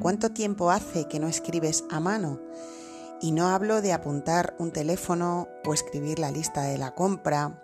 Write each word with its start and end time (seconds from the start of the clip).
¿cuánto 0.00 0.30
tiempo 0.30 0.70
hace 0.70 1.06
que 1.06 1.20
no 1.20 1.28
escribes 1.28 1.84
a 1.90 2.00
mano? 2.00 2.40
Y 3.20 3.32
no 3.32 3.48
hablo 3.48 3.82
de 3.82 3.92
apuntar 3.92 4.56
un 4.58 4.72
teléfono 4.72 5.46
o 5.64 5.74
escribir 5.74 6.18
la 6.18 6.32
lista 6.32 6.62
de 6.62 6.78
la 6.78 6.94
compra. 6.94 7.60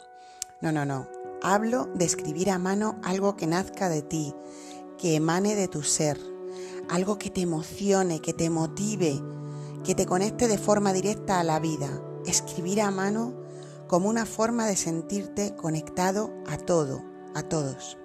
No, 0.61 0.71
no, 0.71 0.85
no. 0.85 1.09
Hablo 1.43 1.87
de 1.95 2.05
escribir 2.05 2.51
a 2.51 2.59
mano 2.59 3.01
algo 3.03 3.37
que 3.37 3.47
nazca 3.47 3.89
de 3.89 4.03
ti, 4.03 4.35
que 4.99 5.17
emane 5.17 5.55
de 5.55 5.69
tu 5.69 5.83
ser, 5.83 6.19
algo 6.89 7.19
que 7.19 7.31
te 7.31 7.41
emocione, 7.41 8.21
que 8.21 8.33
te 8.33 8.51
motive, 8.51 9.21
que 9.83 9.95
te 9.95 10.07
conecte 10.07 10.47
de 10.47 10.59
forma 10.59 10.93
directa 10.93 11.41
a 11.41 11.45
la 11.45 11.59
vida. 11.59 11.89
Escribir 12.27 12.83
a 12.83 12.91
mano 12.91 13.35
como 13.87 14.09
una 14.09 14.27
forma 14.27 14.67
de 14.67 14.77
sentirte 14.77 15.55
conectado 15.57 16.33
a 16.47 16.59
todo, 16.59 17.03
a 17.35 17.43
todos. 17.43 17.97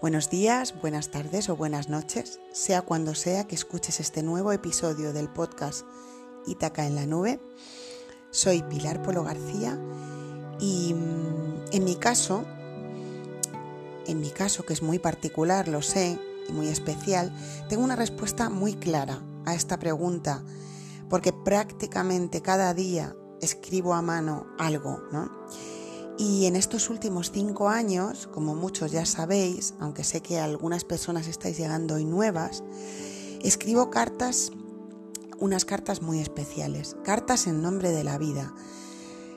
Buenos 0.00 0.30
días, 0.30 0.80
buenas 0.80 1.10
tardes 1.10 1.50
o 1.50 1.56
buenas 1.56 1.90
noches, 1.90 2.40
sea 2.52 2.80
cuando 2.80 3.14
sea 3.14 3.46
que 3.46 3.54
escuches 3.54 4.00
este 4.00 4.22
nuevo 4.22 4.50
episodio 4.50 5.12
del 5.12 5.28
podcast 5.28 5.84
Ítaca 6.46 6.86
en 6.86 6.94
la 6.94 7.04
Nube. 7.04 7.38
Soy 8.30 8.62
Pilar 8.62 9.02
Polo 9.02 9.24
García 9.24 9.78
y 10.58 10.94
mm, 10.94 11.64
en 11.72 11.84
mi 11.84 11.96
caso, 11.96 12.46
en 14.06 14.20
mi 14.20 14.30
caso 14.30 14.64
que 14.64 14.72
es 14.72 14.80
muy 14.80 14.98
particular, 14.98 15.68
lo 15.68 15.82
sé, 15.82 16.18
y 16.48 16.52
muy 16.52 16.68
especial, 16.68 17.30
tengo 17.68 17.84
una 17.84 17.94
respuesta 17.94 18.48
muy 18.48 18.76
clara 18.76 19.22
a 19.44 19.54
esta 19.54 19.78
pregunta, 19.78 20.42
porque 21.10 21.34
prácticamente 21.34 22.40
cada 22.40 22.72
día 22.72 23.14
escribo 23.42 23.92
a 23.92 24.00
mano 24.00 24.46
algo, 24.58 25.02
¿no? 25.12 25.30
Y 26.20 26.44
en 26.44 26.54
estos 26.54 26.90
últimos 26.90 27.30
cinco 27.32 27.70
años, 27.70 28.26
como 28.26 28.54
muchos 28.54 28.92
ya 28.92 29.06
sabéis, 29.06 29.72
aunque 29.80 30.04
sé 30.04 30.20
que 30.20 30.38
algunas 30.38 30.84
personas 30.84 31.26
estáis 31.28 31.56
llegando 31.56 31.94
hoy 31.94 32.04
nuevas, 32.04 32.62
escribo 33.42 33.88
cartas, 33.88 34.52
unas 35.38 35.64
cartas 35.64 36.02
muy 36.02 36.20
especiales, 36.20 36.94
cartas 37.04 37.46
en 37.46 37.62
nombre 37.62 37.90
de 37.90 38.04
la 38.04 38.18
vida, 38.18 38.52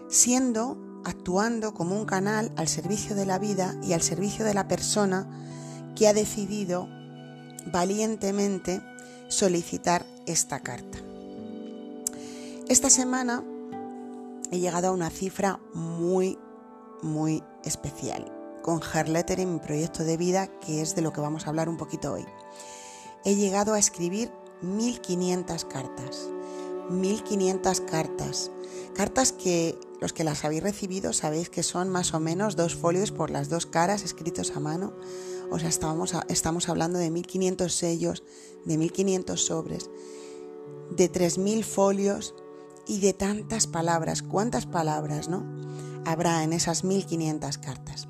siendo, 0.10 0.78
actuando 1.06 1.74
como 1.74 1.98
un 1.98 2.04
canal 2.04 2.52
al 2.58 2.68
servicio 2.68 3.16
de 3.16 3.28
la 3.28 3.40
vida 3.40 3.80
y 3.82 3.94
al 3.94 4.02
servicio 4.02 4.44
de 4.44 4.54
la 4.54 4.68
persona 4.68 5.26
que 5.96 6.10
ha 6.10 6.14
decidido 6.14 6.90
valientemente 7.72 8.82
solicitar 9.30 10.06
esta 10.26 10.60
carta. 10.60 10.98
Esta 12.68 12.90
semana 12.90 13.42
he 14.52 14.60
llegado 14.60 14.90
a 14.90 14.92
una 14.92 15.10
cifra 15.10 15.62
muy 15.74 16.38
muy 17.04 17.44
especial 17.64 18.32
con 18.64 18.80
Lettering, 19.08 19.54
mi 19.54 19.60
proyecto 19.60 20.04
de 20.04 20.18
vida, 20.18 20.48
que 20.48 20.82
es 20.82 20.96
de 20.96 21.02
lo 21.02 21.12
que 21.12 21.22
vamos 21.22 21.46
a 21.46 21.50
hablar 21.50 21.70
un 21.70 21.78
poquito 21.78 22.14
hoy. 22.14 22.26
He 23.26 23.36
llegado 23.36 23.74
a 23.74 23.80
escribir 23.80 24.32
1500 24.62 25.66
cartas. 25.66 26.30
1500 26.90 27.82
cartas. 27.82 28.52
Cartas 28.96 29.34
que 29.34 29.78
los 30.00 30.14
que 30.14 30.24
las 30.24 30.46
habéis 30.46 30.64
recibido 30.64 31.14
sabéis 31.14 31.50
que 31.50 31.62
son 31.62 31.90
más 31.90 32.14
o 32.14 32.20
menos 32.20 32.56
dos 32.56 32.76
folios 32.76 33.12
por 33.12 33.30
las 33.30 33.50
dos 33.50 33.66
caras 33.66 34.04
escritos 34.04 34.56
a 34.56 34.60
mano. 34.60 34.94
O 35.52 35.60
sea, 35.60 35.70
estamos, 35.70 36.14
estamos 36.30 36.70
hablando 36.70 37.00
de 37.00 37.10
1500 37.12 37.74
sellos, 37.74 38.24
de 38.66 38.78
1500 38.78 39.46
sobres, 39.46 39.90
de 40.90 41.10
3000 41.10 41.64
folios 41.66 42.34
y 42.88 43.00
de 43.02 43.14
tantas 43.14 43.68
palabras. 43.68 44.22
¿Cuántas 44.22 44.66
palabras, 44.66 45.28
no? 45.28 45.44
Habrá 46.06 46.44
en 46.44 46.54
esas 46.54 46.84
1500 46.84 47.58
cartas. 47.58 48.08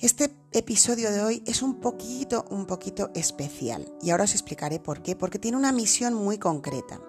Este 0.00 0.32
episodio 0.52 1.10
de 1.10 1.22
hoy 1.22 1.42
es 1.46 1.60
un 1.60 1.80
poquito, 1.80 2.44
un 2.50 2.66
poquito 2.66 3.10
especial 3.14 3.92
y 4.00 4.10
ahora 4.10 4.24
os 4.24 4.32
explicaré 4.32 4.78
por 4.78 5.02
qué, 5.02 5.16
porque 5.16 5.40
tiene 5.40 5.56
una 5.56 5.72
misión 5.72 6.14
muy 6.14 6.38
concreta 6.38 7.00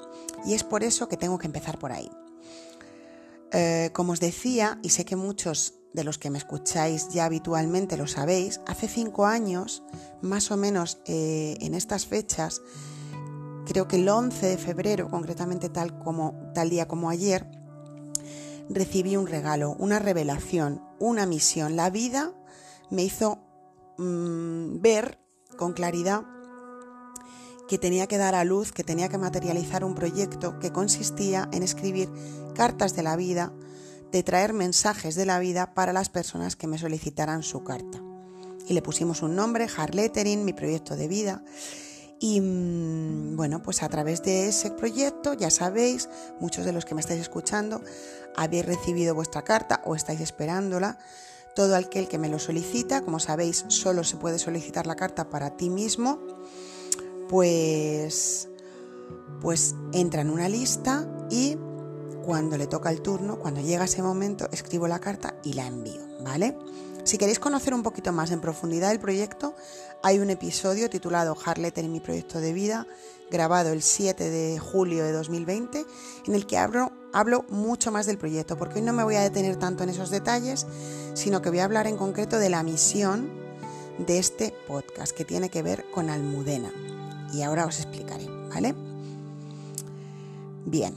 y 0.45 0.55
es 0.55 0.63
por 0.63 0.83
eso 0.83 1.07
que 1.07 1.17
tengo 1.17 1.37
que 1.37 1.47
empezar 1.47 1.77
por 1.77 1.91
ahí. 1.91 2.09
Eh, 3.51 3.91
como 3.93 4.13
os 4.13 4.19
decía, 4.19 4.79
y 4.81 4.89
sé 4.89 5.05
que 5.05 5.15
muchos 5.15 5.75
de 5.93 6.03
los 6.03 6.17
que 6.17 6.29
me 6.29 6.37
escucháis 6.37 7.09
ya 7.09 7.25
habitualmente 7.25 7.97
lo 7.97 8.07
sabéis, 8.07 8.61
hace 8.67 8.87
cinco 8.87 9.25
años, 9.25 9.83
más 10.21 10.51
o 10.51 10.57
menos 10.57 10.99
eh, 11.05 11.57
en 11.61 11.73
estas 11.73 12.05
fechas, 12.05 12.61
creo 13.65 13.87
que 13.87 13.97
el 13.97 14.09
11 14.09 14.47
de 14.47 14.57
febrero, 14.57 15.09
concretamente 15.09 15.69
tal, 15.69 15.97
como, 15.99 16.33
tal 16.53 16.69
día 16.69 16.87
como 16.87 17.09
ayer, 17.09 17.47
recibí 18.69 19.17
un 19.17 19.27
regalo, 19.27 19.75
una 19.79 19.99
revelación, 19.99 20.81
una 20.99 21.25
misión. 21.25 21.75
La 21.75 21.89
vida 21.89 22.31
me 22.89 23.03
hizo 23.03 23.39
mm, 23.97 24.79
ver 24.81 25.19
con 25.57 25.73
claridad 25.73 26.23
que 27.67 27.77
tenía 27.77 28.07
que 28.07 28.17
dar 28.17 28.33
a 28.33 28.43
luz, 28.43 28.71
que 28.71 28.83
tenía 28.83 29.09
que 29.09 29.17
materializar 29.17 29.83
un 29.83 29.93
proyecto 29.93 30.57
que 30.59 30.71
consistía 30.71 31.47
en 31.51 31.61
escribir 31.61 32.09
cartas 32.55 32.95
de 32.95 33.03
la 33.03 33.15
vida, 33.15 33.53
de 34.11 34.23
traer 34.23 34.53
mensajes 34.53 35.13
de 35.13 35.27
la 35.27 35.37
vida 35.37 35.75
para 35.75 35.93
las 35.93 36.09
personas 36.09 36.55
que 36.55 36.65
me 36.65 36.79
solicitaran 36.79 37.43
su 37.43 37.63
carta. 37.63 38.01
Y 38.67 38.73
le 38.73 38.81
pusimos 38.81 39.21
un 39.21 39.35
nombre, 39.35 39.67
Harlettering, 39.75 40.45
mi 40.45 40.53
proyecto 40.53 40.95
de 40.95 41.07
vida. 41.07 41.43
Y 42.19 42.41
mm, 42.41 43.37
bueno, 43.37 43.61
pues 43.61 43.81
a 43.81 43.89
través 43.89 44.21
de 44.23 44.47
ese 44.49 44.71
proyecto, 44.71 45.33
ya 45.33 45.49
sabéis, 45.49 46.09
muchos 46.39 46.65
de 46.65 46.73
los 46.73 46.85
que 46.85 46.93
me 46.93 47.01
estáis 47.01 47.21
escuchando, 47.21 47.81
habéis 48.35 48.65
recibido 48.65 49.15
vuestra 49.15 49.43
carta 49.43 49.81
o 49.85 49.95
estáis 49.95 50.19
esperándola. 50.19 50.97
Todo 51.55 51.75
aquel 51.75 52.07
que 52.07 52.17
me 52.17 52.29
lo 52.29 52.37
solicita, 52.39 53.01
como 53.01 53.19
sabéis, 53.19 53.65
solo 53.69 54.03
se 54.03 54.17
puede 54.17 54.37
solicitar 54.37 54.85
la 54.85 54.95
carta 54.95 55.29
para 55.29 55.57
ti 55.57 55.69
mismo, 55.69 56.19
pues, 57.29 58.49
pues 59.41 59.75
entra 59.93 60.21
en 60.21 60.29
una 60.29 60.49
lista 60.49 61.07
y 61.29 61.57
cuando 62.23 62.57
le 62.57 62.67
toca 62.67 62.91
el 62.91 63.01
turno, 63.01 63.39
cuando 63.39 63.61
llega 63.61 63.85
ese 63.85 64.03
momento, 64.03 64.47
escribo 64.51 64.87
la 64.87 64.99
carta 64.99 65.35
y 65.43 65.53
la 65.53 65.65
envío, 65.65 66.01
¿vale? 66.21 66.55
Si 67.03 67.17
queréis 67.17 67.39
conocer 67.39 67.73
un 67.73 67.83
poquito 67.83 68.11
más 68.11 68.31
en 68.31 68.41
profundidad 68.41 68.91
el 68.91 68.99
proyecto, 68.99 69.55
hay 70.03 70.19
un 70.19 70.29
episodio 70.29 70.89
titulado 70.89 71.35
Harletter 71.43 71.85
en 71.85 71.91
mi 71.91 71.99
proyecto 71.99 72.39
de 72.39 72.53
vida, 72.53 72.87
grabado 73.31 73.71
el 73.71 73.81
7 73.81 74.29
de 74.29 74.59
julio 74.59 75.03
de 75.03 75.11
2020, 75.11 75.85
en 76.27 76.35
el 76.35 76.45
que 76.45 76.57
hablo, 76.57 76.91
mucho 77.49 77.91
más 77.91 78.05
del 78.05 78.17
proyecto, 78.17 78.57
porque 78.57 78.79
hoy 78.79 78.85
no 78.85 78.93
me 78.93 79.03
voy 79.03 79.15
a 79.15 79.21
detener 79.21 79.55
tanto 79.55 79.83
en 79.83 79.89
esos 79.89 80.09
detalles, 80.09 80.67
sino 81.13 81.41
que 81.41 81.49
voy 81.49 81.59
a 81.59 81.65
hablar 81.65 81.87
en 81.87 81.97
concreto 81.97 82.37
de 82.37 82.49
la 82.49 82.63
misión 82.63 83.29
de 83.97 84.19
este 84.19 84.53
podcast, 84.67 85.15
que 85.15 85.25
tiene 85.25 85.49
que 85.49 85.61
ver 85.61 85.85
con 85.91 86.09
Almudena. 86.09 86.71
Y 87.33 87.43
ahora 87.43 87.65
os 87.65 87.79
explicaré, 87.79 88.27
¿vale? 88.49 88.75
Bien, 90.65 90.95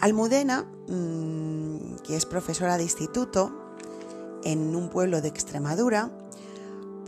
Almudena, 0.00 0.62
mm, 0.88 1.96
que 2.04 2.16
es 2.16 2.26
profesora 2.26 2.76
de 2.76 2.84
instituto, 2.84 3.67
en 4.48 4.74
un 4.74 4.88
pueblo 4.88 5.20
de 5.20 5.28
Extremadura, 5.28 6.10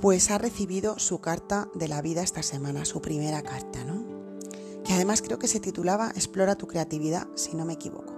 pues 0.03 0.31
ha 0.31 0.37
recibido 0.37 0.99
su 0.99 1.21
carta 1.21 1.69
de 1.75 1.89
la 1.89 2.03
vida 2.03 2.23
esta 2.23 2.43
semana, 2.43 2.85
su 2.85 3.01
primera 3.01 3.43
carta, 3.43 3.83
¿no? 3.85 4.05
Que 4.85 4.93
además 4.93 5.23
creo 5.23 5.39
que 5.39 5.49
se 5.49 5.59
titulaba 5.59 6.13
Explora 6.15 6.57
tu 6.57 6.67
creatividad, 6.67 7.29
si 7.37 7.57
no 7.57 7.65
me 7.65 7.73
equivoco. 7.73 8.15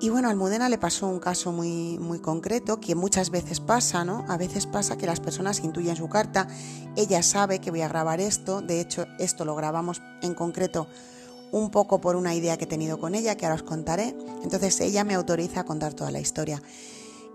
Y 0.00 0.10
bueno, 0.10 0.28
a 0.28 0.30
Almudena 0.30 0.68
le 0.68 0.76
pasó 0.76 1.08
un 1.08 1.20
caso 1.20 1.52
muy, 1.52 1.98
muy 1.98 2.20
concreto 2.20 2.80
que 2.80 2.94
muchas 2.94 3.30
veces 3.30 3.60
pasa, 3.60 4.04
¿no? 4.04 4.26
A 4.28 4.36
veces 4.36 4.66
pasa 4.66 4.98
que 4.98 5.06
las 5.06 5.20
personas 5.20 5.60
intuyen 5.64 5.96
su 5.96 6.08
carta, 6.10 6.48
ella 6.96 7.22
sabe 7.22 7.60
que 7.60 7.70
voy 7.70 7.80
a 7.80 7.88
grabar 7.88 8.20
esto, 8.20 8.60
de 8.60 8.80
hecho 8.80 9.06
esto 9.18 9.46
lo 9.46 9.56
grabamos 9.56 10.02
en 10.20 10.34
concreto 10.34 10.86
un 11.50 11.70
poco 11.70 12.00
por 12.00 12.14
una 12.14 12.34
idea 12.34 12.58
que 12.58 12.64
he 12.64 12.68
tenido 12.68 13.00
con 13.00 13.14
ella, 13.14 13.36
que 13.36 13.46
ahora 13.46 13.56
os 13.56 13.62
contaré, 13.62 14.14
entonces 14.42 14.80
ella 14.80 15.02
me 15.02 15.14
autoriza 15.14 15.60
a 15.60 15.64
contar 15.64 15.94
toda 15.94 16.10
la 16.10 16.20
historia. 16.20 16.62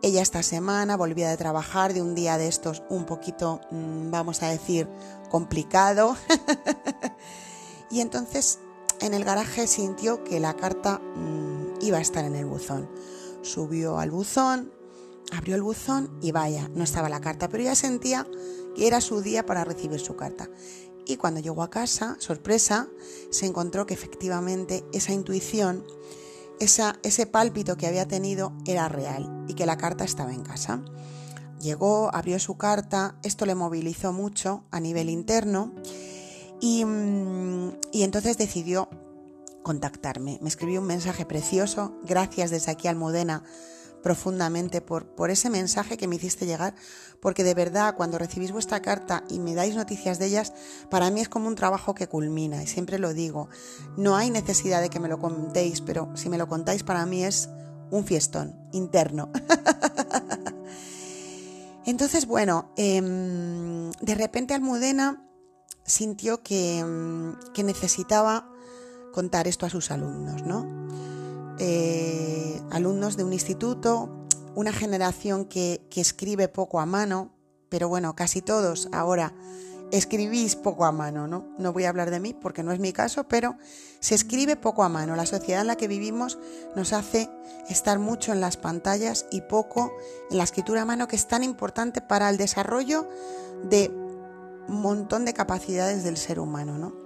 Ella 0.03 0.21
esta 0.21 0.43
semana 0.43 0.97
volvía 0.97 1.29
de 1.29 1.37
trabajar 1.37 1.93
de 1.93 2.01
un 2.01 2.13
día 2.13 2.37
de 2.37 2.49
estos 2.49 2.83
un 2.89 3.05
poquito, 3.05 3.61
mm, 3.71 4.11
vamos 4.11 4.43
a 4.43 4.49
decir, 4.49 4.89
complicado. 5.29 6.17
y 7.89 8.01
entonces 8.01 8.59
en 8.99 9.13
el 9.13 9.23
garaje 9.23 9.65
sintió 9.65 10.25
que 10.25 10.41
la 10.41 10.57
carta 10.57 10.99
mm, 10.99 11.81
iba 11.85 11.99
a 11.99 12.01
estar 12.01 12.25
en 12.25 12.35
el 12.35 12.45
buzón. 12.45 12.89
Subió 13.43 13.97
al 13.97 14.11
buzón, 14.11 14.73
abrió 15.31 15.55
el 15.55 15.61
buzón 15.61 16.19
y 16.21 16.33
vaya, 16.33 16.69
no 16.75 16.83
estaba 16.83 17.07
la 17.07 17.21
carta, 17.21 17.47
pero 17.47 17.63
ya 17.63 17.73
sentía 17.73 18.27
que 18.75 18.87
era 18.87 18.99
su 18.99 19.21
día 19.21 19.45
para 19.45 19.63
recibir 19.63 20.01
su 20.01 20.17
carta. 20.17 20.49
Y 21.05 21.15
cuando 21.15 21.39
llegó 21.39 21.63
a 21.63 21.69
casa, 21.69 22.17
sorpresa, 22.19 22.89
se 23.29 23.45
encontró 23.45 23.85
que 23.85 23.93
efectivamente 23.93 24.83
esa 24.91 25.13
intuición 25.13 25.85
ese 26.59 27.25
pálpito 27.25 27.77
que 27.77 27.87
había 27.87 28.07
tenido 28.07 28.53
era 28.65 28.89
real 28.89 29.45
y 29.47 29.53
que 29.53 29.65
la 29.65 29.77
carta 29.77 30.03
estaba 30.03 30.33
en 30.33 30.43
casa. 30.43 30.83
Llegó, 31.59 32.13
abrió 32.13 32.39
su 32.39 32.57
carta, 32.57 33.15
esto 33.23 33.45
le 33.45 33.55
movilizó 33.55 34.11
mucho 34.11 34.63
a 34.71 34.79
nivel 34.79 35.09
interno 35.09 35.73
y, 36.59 36.83
mm, 36.83 37.77
y 37.91 38.03
entonces 38.03 38.37
decidió 38.37 38.89
contactarme. 39.63 40.39
Me 40.41 40.49
escribió 40.49 40.81
un 40.81 40.87
mensaje 40.87 41.25
precioso, 41.25 41.93
gracias 42.03 42.51
desde 42.51 42.71
aquí 42.71 42.87
Almudena 42.87 43.43
profundamente 44.03 44.81
por, 44.81 45.07
por 45.07 45.31
ese 45.31 45.49
mensaje 45.49 45.97
que 45.97 46.07
me 46.07 46.17
hiciste 46.17 46.45
llegar, 46.45 46.75
porque 47.21 47.43
de 47.43 47.53
verdad 47.53 47.95
cuando 47.95 48.19
recibís 48.19 48.51
vuestra 48.51 48.81
carta 48.81 49.23
y 49.29 49.39
me 49.39 49.55
dais 49.55 49.75
noticias 49.75 50.19
de 50.19 50.27
ellas, 50.27 50.53
para 50.89 51.09
mí 51.09 51.21
es 51.21 51.29
como 51.29 51.47
un 51.47 51.55
trabajo 51.55 51.95
que 51.95 52.07
culmina 52.07 52.61
y 52.61 52.67
siempre 52.67 52.99
lo 52.99 53.13
digo, 53.13 53.49
no 53.97 54.15
hay 54.15 54.29
necesidad 54.29 54.81
de 54.81 54.89
que 54.89 54.99
me 54.99 55.07
lo 55.07 55.19
contéis, 55.19 55.81
pero 55.81 56.11
si 56.15 56.29
me 56.29 56.37
lo 56.37 56.47
contáis 56.47 56.83
para 56.83 57.05
mí 57.05 57.23
es 57.23 57.49
un 57.89 58.05
fiestón 58.05 58.55
interno. 58.73 59.31
Entonces, 61.85 62.25
bueno, 62.25 62.71
em, 62.75 63.91
de 64.01 64.15
repente 64.15 64.53
Almudena 64.53 65.25
sintió 65.85 66.41
que, 66.41 66.79
em, 66.79 67.35
que, 67.53 67.63
necesitaba 67.63 68.49
contar 69.13 69.47
esto 69.47 69.65
a 69.65 69.69
sus 69.69 69.91
alumnos, 69.91 70.43
¿no? 70.43 70.65
Alumnos 72.71 73.17
de 73.17 73.23
un 73.23 73.33
instituto, 73.33 74.09
una 74.55 74.73
generación 74.73 75.45
que, 75.45 75.85
que 75.89 76.01
escribe 76.01 76.47
poco 76.47 76.79
a 76.79 76.85
mano, 76.85 77.31
pero 77.69 77.89
bueno, 77.89 78.15
casi 78.15 78.41
todos 78.41 78.89
ahora 78.91 79.33
escribís 79.93 80.55
poco 80.55 80.85
a 80.85 80.91
mano, 80.91 81.27
¿no? 81.27 81.45
No 81.59 81.71
voy 81.71 81.85
a 81.85 81.89
hablar 81.89 82.09
de 82.09 82.19
mí 82.19 82.33
porque 82.33 82.63
no 82.63 82.71
es 82.71 82.79
mi 82.79 82.93
caso, 82.93 83.27
pero 83.27 83.57
se 83.99 84.15
escribe 84.15 84.55
poco 84.55 84.83
a 84.83 84.89
mano. 84.89 85.15
La 85.15 85.27
sociedad 85.27 85.61
en 85.61 85.67
la 85.67 85.75
que 85.75 85.87
vivimos 85.87 86.39
nos 86.75 86.93
hace 86.93 87.29
estar 87.69 87.99
mucho 87.99 88.33
en 88.33 88.41
las 88.41 88.57
pantallas 88.57 89.27
y 89.31 89.41
poco 89.41 89.93
en 90.31 90.39
la 90.39 90.45
escritura 90.45 90.81
a 90.81 90.85
mano, 90.85 91.07
que 91.07 91.15
es 91.15 91.27
tan 91.27 91.43
importante 91.43 92.01
para 92.01 92.29
el 92.29 92.37
desarrollo 92.37 93.07
de 93.69 93.91
un 94.67 94.81
montón 94.81 95.25
de 95.25 95.33
capacidades 95.33 96.03
del 96.03 96.17
ser 96.17 96.39
humano, 96.39 96.79
¿no? 96.79 97.02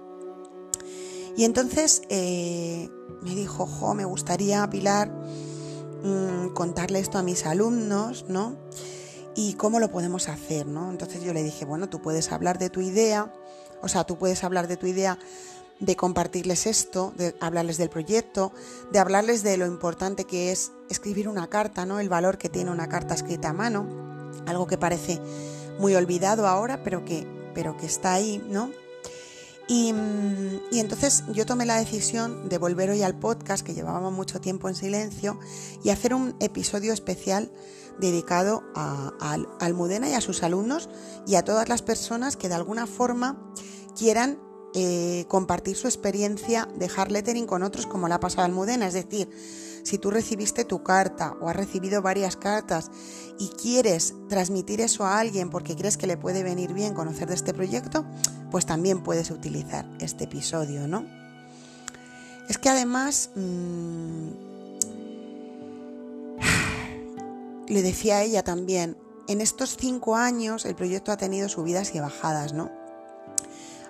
Y 1.38 1.44
entonces 1.44 2.02
eh, 2.10 2.90
me 3.22 3.34
dijo, 3.34 3.64
jo, 3.64 3.94
me 3.94 4.04
gustaría, 4.04 4.68
Pilar, 4.68 5.08
mm, 6.02 6.48
contarle 6.48 6.98
esto 6.98 7.16
a 7.16 7.22
mis 7.22 7.46
alumnos, 7.46 8.26
¿no? 8.28 8.58
y 9.36 9.54
cómo 9.54 9.78
lo 9.78 9.88
podemos 9.88 10.28
hacer, 10.28 10.66
¿no? 10.66 10.90
Entonces 10.90 11.22
yo 11.22 11.32
le 11.32 11.44
dije, 11.44 11.64
bueno, 11.64 11.88
tú 11.88 12.02
puedes 12.02 12.32
hablar 12.32 12.58
de 12.58 12.70
tu 12.70 12.80
idea, 12.80 13.32
o 13.80 13.86
sea, 13.86 14.02
tú 14.02 14.18
puedes 14.18 14.42
hablar 14.42 14.66
de 14.66 14.76
tu 14.76 14.88
idea 14.88 15.16
de 15.78 15.94
compartirles 15.94 16.66
esto, 16.66 17.12
de 17.16 17.36
hablarles 17.40 17.78
del 17.78 17.88
proyecto, 17.88 18.50
de 18.90 18.98
hablarles 18.98 19.44
de 19.44 19.56
lo 19.56 19.66
importante 19.66 20.24
que 20.24 20.50
es 20.50 20.72
escribir 20.90 21.28
una 21.28 21.46
carta, 21.46 21.86
¿no? 21.86 22.00
El 22.00 22.08
valor 22.08 22.36
que 22.36 22.48
tiene 22.48 22.72
una 22.72 22.88
carta 22.88 23.14
escrita 23.14 23.50
a 23.50 23.52
mano, 23.52 23.86
algo 24.48 24.66
que 24.66 24.76
parece 24.76 25.20
muy 25.78 25.94
olvidado 25.94 26.48
ahora, 26.48 26.82
pero 26.82 27.04
que, 27.04 27.24
pero 27.54 27.76
que 27.76 27.86
está 27.86 28.14
ahí, 28.14 28.44
¿no? 28.50 28.72
Y, 29.68 29.92
y, 30.70 30.80
entonces 30.80 31.24
yo 31.32 31.44
tomé 31.44 31.66
la 31.66 31.76
decisión 31.76 32.48
de 32.48 32.56
volver 32.56 32.88
hoy 32.88 33.02
al 33.02 33.18
podcast, 33.18 33.64
que 33.64 33.74
llevábamos 33.74 34.12
mucho 34.14 34.40
tiempo 34.40 34.68
en 34.68 34.74
silencio, 34.74 35.38
y 35.84 35.90
hacer 35.90 36.14
un 36.14 36.34
episodio 36.40 36.94
especial 36.94 37.52
dedicado 37.98 38.62
a, 38.74 39.12
Almudena 39.60 40.08
y 40.08 40.14
a 40.14 40.20
sus 40.20 40.42
alumnos 40.42 40.88
y 41.26 41.34
a 41.34 41.44
todas 41.44 41.68
las 41.68 41.82
personas 41.82 42.36
que 42.36 42.48
de 42.48 42.54
alguna 42.54 42.86
forma 42.86 43.52
quieran 43.96 44.38
eh, 44.74 45.24
compartir 45.28 45.76
su 45.76 45.88
experiencia 45.88 46.68
de 46.76 46.90
hard 46.94 47.10
lettering 47.10 47.46
con 47.46 47.62
otros 47.62 47.86
como 47.86 48.08
le 48.08 48.14
ha 48.14 48.20
pasado 48.20 48.42
a 48.42 48.46
Almudena. 48.46 48.86
Es 48.86 48.94
decir, 48.94 49.28
si 49.88 49.96
tú 49.96 50.10
recibiste 50.10 50.66
tu 50.66 50.82
carta 50.82 51.34
o 51.40 51.48
has 51.48 51.56
recibido 51.56 52.02
varias 52.02 52.36
cartas 52.36 52.90
y 53.38 53.48
quieres 53.48 54.14
transmitir 54.28 54.82
eso 54.82 55.06
a 55.06 55.18
alguien 55.18 55.48
porque 55.48 55.74
crees 55.74 55.96
que 55.96 56.06
le 56.06 56.18
puede 56.18 56.42
venir 56.42 56.74
bien 56.74 56.92
conocer 56.92 57.26
de 57.28 57.34
este 57.34 57.54
proyecto, 57.54 58.04
pues 58.50 58.66
también 58.66 59.02
puedes 59.02 59.30
utilizar 59.30 59.88
este 59.98 60.24
episodio, 60.24 60.86
¿no? 60.86 61.06
Es 62.48 62.58
que 62.58 62.68
además... 62.68 63.30
Mm, 63.34 64.28
le 67.68 67.82
decía 67.82 68.18
a 68.18 68.22
ella 68.22 68.42
también, 68.42 68.98
en 69.26 69.40
estos 69.40 69.76
cinco 69.78 70.16
años 70.16 70.66
el 70.66 70.74
proyecto 70.74 71.12
ha 71.12 71.16
tenido 71.16 71.48
subidas 71.48 71.94
y 71.94 72.00
bajadas, 72.00 72.52
¿no? 72.52 72.70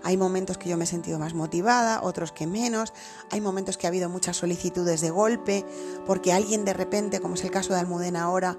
Hay 0.09 0.17
momentos 0.17 0.57
que 0.57 0.71
yo 0.71 0.79
me 0.79 0.85
he 0.85 0.87
sentido 0.87 1.19
más 1.19 1.35
motivada, 1.35 2.01
otros 2.01 2.33
que 2.33 2.47
menos. 2.47 2.95
Hay 3.31 3.43
momentos 3.43 3.77
que 3.77 3.87
ha 3.87 3.89
habido 3.89 4.09
muchas 4.09 4.39
solicitudes 4.39 5.03
de 5.03 5.11
golpe, 5.11 5.67
porque 6.07 6.33
alguien 6.33 6.65
de 6.65 6.73
repente, 6.73 7.21
como 7.21 7.35
es 7.35 7.45
el 7.45 7.51
caso 7.51 7.75
de 7.75 7.81
Almudena 7.81 8.23
ahora, 8.23 8.57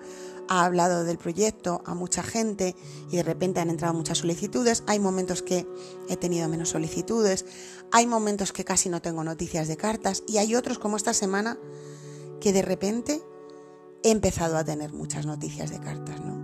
ha 0.48 0.63
hablado 0.63 1.04
del 1.04 1.18
proyecto 1.18 1.81
a 1.88 1.96
mucha 1.96 2.22
gente 2.22 2.75
y 3.10 3.16
de 3.16 3.24
repente 3.24 3.60
han 3.60 3.72
entrado 3.72 3.96
muchas 3.96 4.19
solicitudes. 4.19 4.84
Hay 4.86 5.00
momentos 5.00 5.42
que 5.42 5.68
he 6.07 6.18
tenido 6.18 6.48
menos 6.50 6.69
solicitudes. 6.69 7.46
Hay 7.92 8.06
momentos 8.06 8.54
que 8.54 8.63
casi 8.63 8.90
no 8.90 9.01
tengo 9.01 9.24
noticias 9.24 9.68
de 9.68 9.75
cartas. 9.75 10.22
Y 10.28 10.38
hay 10.38 10.54
otros, 10.54 10.78
como 10.78 10.98
esta 10.98 11.16
semana, 11.16 11.57
que 12.40 12.54
de 12.54 12.62
repente 12.62 13.24
he 14.04 14.12
empezado 14.12 14.56
a 14.56 14.63
tener 14.63 14.94
muchas 14.94 15.25
noticias 15.25 15.72
de 15.72 15.80
cartas, 15.80 16.22
¿no? 16.22 16.38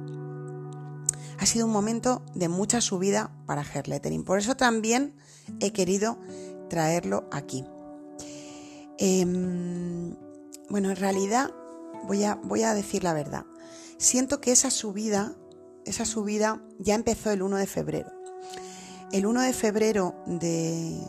Ha 1.45 1.47
sido 1.47 1.67
un 1.67 1.71
momento 1.71 2.23
de 2.33 2.49
mucha 2.49 2.81
subida 2.81 3.29
para 3.45 3.63
Lettering. 3.85 4.23
Por 4.23 4.39
eso 4.39 4.57
también 4.57 5.15
he 5.59 5.73
querido 5.73 6.17
traerlo 6.71 7.29
aquí. 7.31 7.63
Em, 8.97 10.15
bueno, 10.71 10.89
en 10.89 10.95
realidad 10.95 11.51
voy 12.07 12.23
a, 12.23 12.33
voy 12.33 12.63
a 12.63 12.73
decir 12.73 13.03
la 13.03 13.13
verdad. 13.13 13.45
Siento 13.99 14.41
que 14.41 14.51
esa 14.51 14.71
subida, 14.71 15.35
esa 15.85 16.05
subida 16.05 16.63
ya 16.79 16.95
empezó 16.95 17.29
el 17.29 17.43
1 17.43 17.57
de 17.57 17.67
febrero. 17.67 18.09
El 19.11 19.27
1 19.27 19.41
de 19.41 19.53
febrero 19.53 20.15
de, 20.25 20.99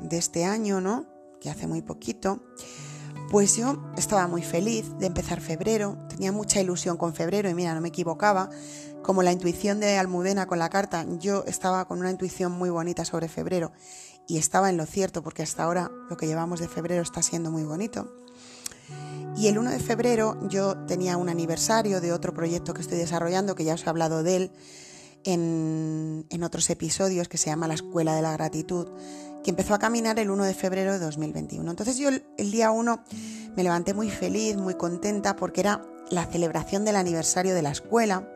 de 0.00 0.16
este 0.16 0.46
año, 0.46 0.80
¿no? 0.80 1.04
Que 1.38 1.50
hace 1.50 1.66
muy 1.66 1.82
poquito, 1.82 2.42
pues 3.30 3.56
yo 3.56 3.92
estaba 3.96 4.26
muy 4.26 4.42
feliz 4.42 4.86
de 4.98 5.06
empezar 5.06 5.42
febrero, 5.42 5.98
tenía 6.08 6.32
mucha 6.32 6.62
ilusión 6.62 6.96
con 6.96 7.14
febrero 7.14 7.50
y 7.50 7.54
mira, 7.54 7.74
no 7.74 7.82
me 7.82 7.88
equivocaba. 7.88 8.48
Como 9.02 9.22
la 9.22 9.32
intuición 9.32 9.80
de 9.80 9.98
Almudena 9.98 10.46
con 10.46 10.58
la 10.58 10.70
carta, 10.70 11.04
yo 11.18 11.44
estaba 11.46 11.86
con 11.86 11.98
una 11.98 12.10
intuición 12.10 12.52
muy 12.52 12.70
bonita 12.70 13.04
sobre 13.04 13.28
febrero 13.28 13.72
y 14.28 14.38
estaba 14.38 14.70
en 14.70 14.76
lo 14.76 14.86
cierto 14.86 15.22
porque 15.22 15.42
hasta 15.42 15.64
ahora 15.64 15.90
lo 16.08 16.16
que 16.16 16.26
llevamos 16.26 16.60
de 16.60 16.68
febrero 16.68 17.02
está 17.02 17.22
siendo 17.22 17.50
muy 17.50 17.64
bonito. 17.64 18.08
Y 19.36 19.48
el 19.48 19.58
1 19.58 19.70
de 19.70 19.80
febrero 19.80 20.38
yo 20.48 20.76
tenía 20.86 21.16
un 21.16 21.28
aniversario 21.28 22.00
de 22.00 22.12
otro 22.12 22.34
proyecto 22.34 22.74
que 22.74 22.82
estoy 22.82 22.98
desarrollando, 22.98 23.54
que 23.54 23.64
ya 23.64 23.74
os 23.74 23.84
he 23.86 23.88
hablado 23.88 24.22
de 24.22 24.36
él 24.36 24.52
en, 25.24 26.42
otros 26.44 26.68
episodios, 26.70 27.28
que 27.28 27.38
se 27.38 27.50
llama 27.50 27.68
La 27.68 27.74
Escuela 27.74 28.14
de 28.14 28.22
la 28.22 28.32
Gratitud, 28.32 28.88
que 29.42 29.50
empezó 29.50 29.74
a 29.74 29.78
caminar 29.78 30.18
el 30.18 30.30
1 30.30 30.44
de 30.44 30.54
febrero 30.54 30.92
de 30.92 30.98
2021. 30.98 31.70
Entonces 31.70 31.96
yo 31.96 32.08
el, 32.08 32.50
día 32.50 32.70
1 32.70 33.04
me 33.56 33.62
levanté 33.62 33.94
muy 33.94 34.10
feliz, 34.10 34.56
muy 34.56 34.74
contenta, 34.74 35.34
porque 35.34 35.60
era 35.60 35.82
la 36.10 36.26
celebración 36.26 36.84
del 36.84 36.96
aniversario 36.96 37.54
de 37.54 37.62
la 37.62 37.70
escuela. 37.70 38.28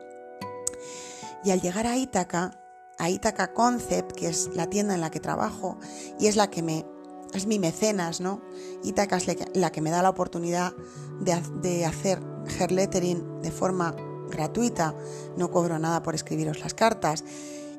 Y 1.47 1.51
al 1.51 1.61
llegar 1.61 1.87
a 1.87 1.95
Ítaca, 1.95 2.59
a 2.97 3.09
Ítaca 3.09 3.53
Concept, 3.53 4.11
que 4.11 4.27
es 4.27 4.49
la 4.53 4.67
tienda 4.69 4.95
en 4.95 4.99
la 4.99 5.09
que 5.09 5.21
trabajo 5.21 5.77
y 6.19 6.27
es 6.27 6.35
la 6.35 6.49
que 6.49 6.61
me 6.61 6.85
es 7.33 7.47
mi 7.47 7.57
mecenas, 7.57 8.19
¿no? 8.19 8.41
Ítaca 8.83 9.15
es 9.15 9.27
la 9.55 9.71
que 9.71 9.79
me 9.79 9.89
da 9.89 10.01
la 10.01 10.09
oportunidad 10.09 10.73
de, 11.21 11.41
de 11.61 11.85
hacer 11.85 12.19
hair 12.59 12.73
lettering 12.73 13.41
de 13.41 13.51
forma 13.51 13.95
gratuita, 14.29 14.93
no 15.37 15.49
cobro 15.49 15.79
nada 15.79 16.03
por 16.03 16.15
escribiros 16.15 16.59
las 16.59 16.73
cartas. 16.73 17.23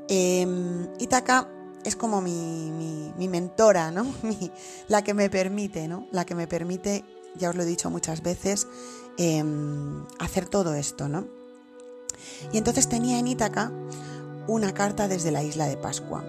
Eh, 0.09 0.47
Ítaca 0.99 1.51
es 1.85 1.95
como 1.95 2.23
mi, 2.23 3.13
mentora, 3.19 3.91
¿no? 3.91 4.07
la 4.89 5.05
que 5.05 5.13
me 5.13 5.29
permite, 5.29 5.89
¿no? 5.89 6.07
La 6.11 6.25
que 6.25 6.35
me 6.35 6.47
permite, 6.47 7.05
ya 7.37 7.51
os 7.51 7.55
lo 7.55 7.65
he 7.65 7.67
dicho 7.67 7.91
muchas 7.91 8.23
veces, 8.23 8.67
em, 9.19 10.07
hacer 10.19 10.49
todo 10.49 10.73
esto, 10.73 11.07
¿no? 11.07 11.38
Y 12.53 12.59
entonces 12.59 12.89
tenía 12.89 13.19
en 13.19 13.29
Ítaca 13.29 13.73
una 14.47 14.73
carta 14.73 15.09
desde 15.09 15.31
la 15.31 15.43
isla 15.43 15.67
de 15.67 15.77
Pascua. 15.77 16.25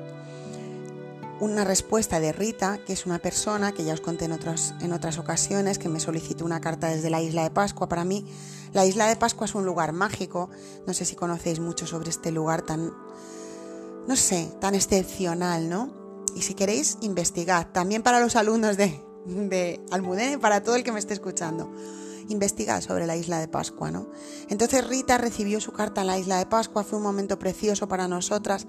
Una 1.40 1.64
respuesta 1.64 2.20
de 2.20 2.34
Rita, 2.34 2.80
que 2.86 2.92
es 2.92 3.06
una 3.06 3.20
persona 3.20 3.72
que 3.72 3.86
ya 3.86 3.94
os 3.94 4.02
conté 4.02 4.26
en 4.26 4.34
otras, 4.34 4.74
en 4.82 4.92
otras 4.92 5.18
ocasiones, 5.18 5.80
que 5.80 5.88
me 5.88 6.02
solicitó 6.02 6.44
una 6.44 6.60
carta 6.60 6.90
desde 6.90 7.10
la 7.10 7.22
isla 7.22 7.44
de 7.44 7.50
Pascua. 7.50 7.88
Para 7.88 8.04
mí, 8.04 8.26
la 8.74 8.86
isla 8.86 9.08
de 9.08 9.16
Pascua 9.16 9.46
es 9.46 9.56
un 9.56 9.66
lugar 9.66 9.94
mágico. 9.94 10.50
No 10.86 10.94
sé 10.94 11.06
si 11.06 11.16
conocéis 11.16 11.62
mucho 11.62 11.88
sobre 11.88 12.10
este 12.10 12.32
lugar 12.32 12.64
tan, 12.64 12.92
no 14.06 14.16
sé, 14.18 14.52
tan 14.60 14.76
excepcional, 14.76 15.70
¿no? 15.70 15.94
Y 16.36 16.42
si 16.42 16.56
queréis, 16.56 16.98
investigad. 17.02 17.68
También 17.72 18.04
para 18.04 18.20
los 18.20 18.36
alumnos 18.36 18.76
de, 18.76 19.02
de 19.26 19.80
Almudena 19.92 20.34
y 20.34 20.38
para 20.38 20.62
todo 20.62 20.76
el 20.76 20.84
que 20.84 20.92
me 20.92 21.00
esté 21.00 21.14
escuchando. 21.14 21.72
Investigad 22.30 22.82
sobre 22.82 23.06
la 23.06 23.18
isla 23.18 23.40
de 23.40 23.48
Pascua, 23.48 23.92
¿no? 23.92 24.08
Entonces 24.48 24.88
Rita 24.88 25.18
recibió 25.18 25.60
su 25.60 25.72
carta 25.72 26.02
en 26.02 26.08
la 26.08 26.18
isla 26.18 26.38
de 26.38 26.46
Pascua, 26.46 26.84
fue 26.84 26.98
un 26.98 27.04
momento 27.04 27.38
precioso 27.38 27.88
para 27.88 28.08
nosotras, 28.08 28.68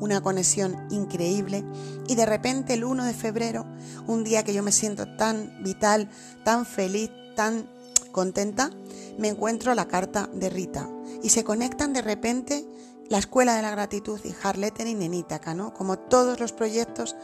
una 0.00 0.20
conexión 0.20 0.76
increíble. 0.90 1.64
Y 2.08 2.14
de 2.14 2.26
repente 2.26 2.74
el 2.74 2.84
1 2.84 3.04
de 3.04 3.14
febrero, 3.14 3.66
un 4.06 4.24
día 4.24 4.42
que 4.42 4.54
yo 4.54 4.62
me 4.62 4.72
siento 4.72 5.16
tan 5.16 5.62
vital, 5.62 6.10
tan 6.44 6.66
feliz, 6.66 7.10
tan 7.36 7.68
contenta, 8.10 8.70
me 9.18 9.28
encuentro 9.28 9.74
la 9.74 9.88
carta 9.88 10.28
de 10.32 10.50
Rita. 10.50 10.88
Y 11.22 11.28
se 11.28 11.44
conectan 11.44 11.92
de 11.92 12.02
repente 12.02 12.66
la 13.08 13.18
Escuela 13.18 13.54
de 13.54 13.62
la 13.62 13.70
Gratitud 13.70 14.20
y 14.24 14.34
Hard 14.42 14.56
Lettering 14.56 15.02
en 15.02 15.14
Ítaca, 15.14 15.54
¿no? 15.54 15.74
Como 15.74 15.98
todos 15.98 16.40
los 16.40 16.52
proyectos 16.52 17.14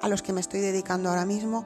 a 0.00 0.08
los 0.08 0.22
que 0.22 0.32
me 0.32 0.40
estoy 0.40 0.60
dedicando 0.60 1.10
ahora 1.10 1.26
mismo, 1.26 1.64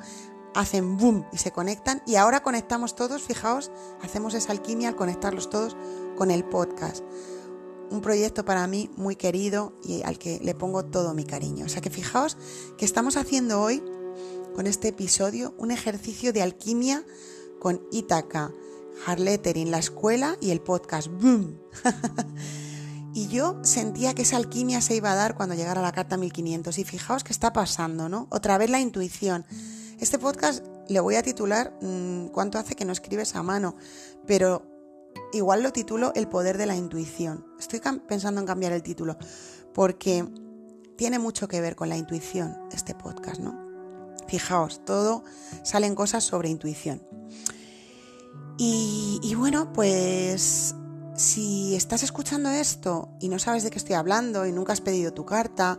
hacen 0.59 0.97
boom 0.97 1.25
y 1.33 1.38
se 1.38 1.53
conectan 1.53 2.03
y 2.05 2.17
ahora 2.17 2.43
conectamos 2.43 2.97
todos, 2.97 3.23
fijaos, 3.23 3.71
hacemos 4.03 4.35
esa 4.35 4.50
alquimia 4.50 4.88
al 4.88 4.97
conectarlos 4.97 5.50
todos 5.50 5.77
con 6.17 6.33
el 6.33 6.45
podcast. 6.45 7.05
Un 7.91 8.00
proyecto 8.00 8.45
para 8.45 8.67
mí 8.67 8.91
muy 8.97 9.15
querido 9.15 9.73
y 9.85 10.03
al 10.03 10.19
que 10.19 10.41
le 10.43 10.57
pongo 10.57 10.85
todo 10.85 11.15
mi 11.15 11.25
cariño. 11.25 11.65
O 11.65 11.69
sea 11.69 11.81
que 11.81 11.91
fijaos 11.91 12.37
que 12.77 12.85
estamos 12.85 13.17
haciendo 13.17 13.62
hoy 13.62 13.85
con 14.57 14.67
este 14.67 14.88
episodio 14.88 15.55
un 15.59 15.71
ejercicio 15.71 16.33
de 16.33 16.43
alquimia 16.43 17.05
con 17.61 17.81
Ítaca, 17.93 18.50
Harlettering, 19.07 19.71
la 19.71 19.79
escuela 19.79 20.37
y 20.41 20.50
el 20.50 20.61
podcast. 20.61 21.07
¡Boom! 21.07 21.57
y 23.15 23.29
yo 23.29 23.61
sentía 23.62 24.12
que 24.12 24.23
esa 24.23 24.37
alquimia 24.37 24.81
se 24.81 24.97
iba 24.97 25.12
a 25.12 25.15
dar 25.15 25.37
cuando 25.37 25.55
llegara 25.55 25.83
la 25.83 25.93
carta 25.93 26.17
1500. 26.17 26.77
Y 26.79 26.85
fijaos 26.85 27.23
qué 27.23 27.33
está 27.33 27.53
pasando, 27.53 28.09
¿no? 28.09 28.27
Otra 28.31 28.59
vez 28.59 28.71
la 28.71 28.81
intuición. 28.81 29.47
Este 30.00 30.17
podcast 30.17 30.64
le 30.87 31.00
voy 31.00 31.17
a 31.17 31.23
titular 31.23 31.76
mm, 31.83 32.28
¿Cuánto 32.28 32.59
hace 32.59 32.76
que 32.76 32.85
no 32.85 32.93
escribes 32.93 33.35
a 33.35 33.43
mano? 33.43 33.75
Pero 34.26 34.62
igual 35.33 35.62
lo 35.62 35.73
titulo 35.73 36.12
El 36.14 36.28
poder 36.28 36.57
de 36.57 36.67
la 36.67 36.76
intuición. 36.76 37.45
Estoy 37.59 37.81
pensando 38.07 38.40
en 38.40 38.47
cambiar 38.47 38.73
el 38.73 38.83
título 38.83 39.17
porque 39.75 40.25
tiene 40.97 41.19
mucho 41.19 41.49
que 41.49 41.61
ver 41.61 41.75
con 41.75 41.88
la 41.88 41.97
intuición 41.97 42.57
este 42.73 42.95
podcast, 42.95 43.40
¿no? 43.40 43.59
Fijaos, 44.28 44.85
todo 44.85 45.25
salen 45.64 45.95
cosas 45.95 46.23
sobre 46.23 46.49
intuición. 46.49 47.02
Y, 48.61 49.35
bueno, 49.37 49.73
pues 49.73 50.75
si 51.14 51.76
estás 51.76 52.02
escuchando 52.02 52.50
esto 52.50 53.11
y 53.21 53.28
no 53.28 53.38
sabes 53.38 53.62
de 53.62 53.71
qué 53.71 53.78
estoy 53.78 53.95
hablando 53.95 54.47
y 54.47 54.52
nunca 54.52 54.73
has 54.73 54.81
pedido 54.81 55.12
tu 55.12 55.25
carta 55.25 55.78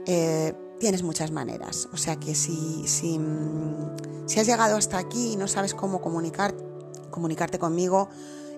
eh, 0.06 0.54
tienes 0.78 1.02
muchas 1.02 1.30
maneras. 1.30 1.88
O 1.92 1.96
sea 1.96 2.16
que 2.16 2.34
si, 2.34 2.86
si, 2.86 3.18
mm, 3.18 4.26
si, 4.26 4.40
has 4.40 4.46
llegado 4.46 4.76
hasta 4.76 4.98
aquí 4.98 5.32
y 5.32 5.36
no 5.36 5.48
sabes 5.48 5.74
cómo 5.74 6.00
comunicar, 6.00 6.54
comunicarte 7.10 7.58
conmigo, 7.58 8.08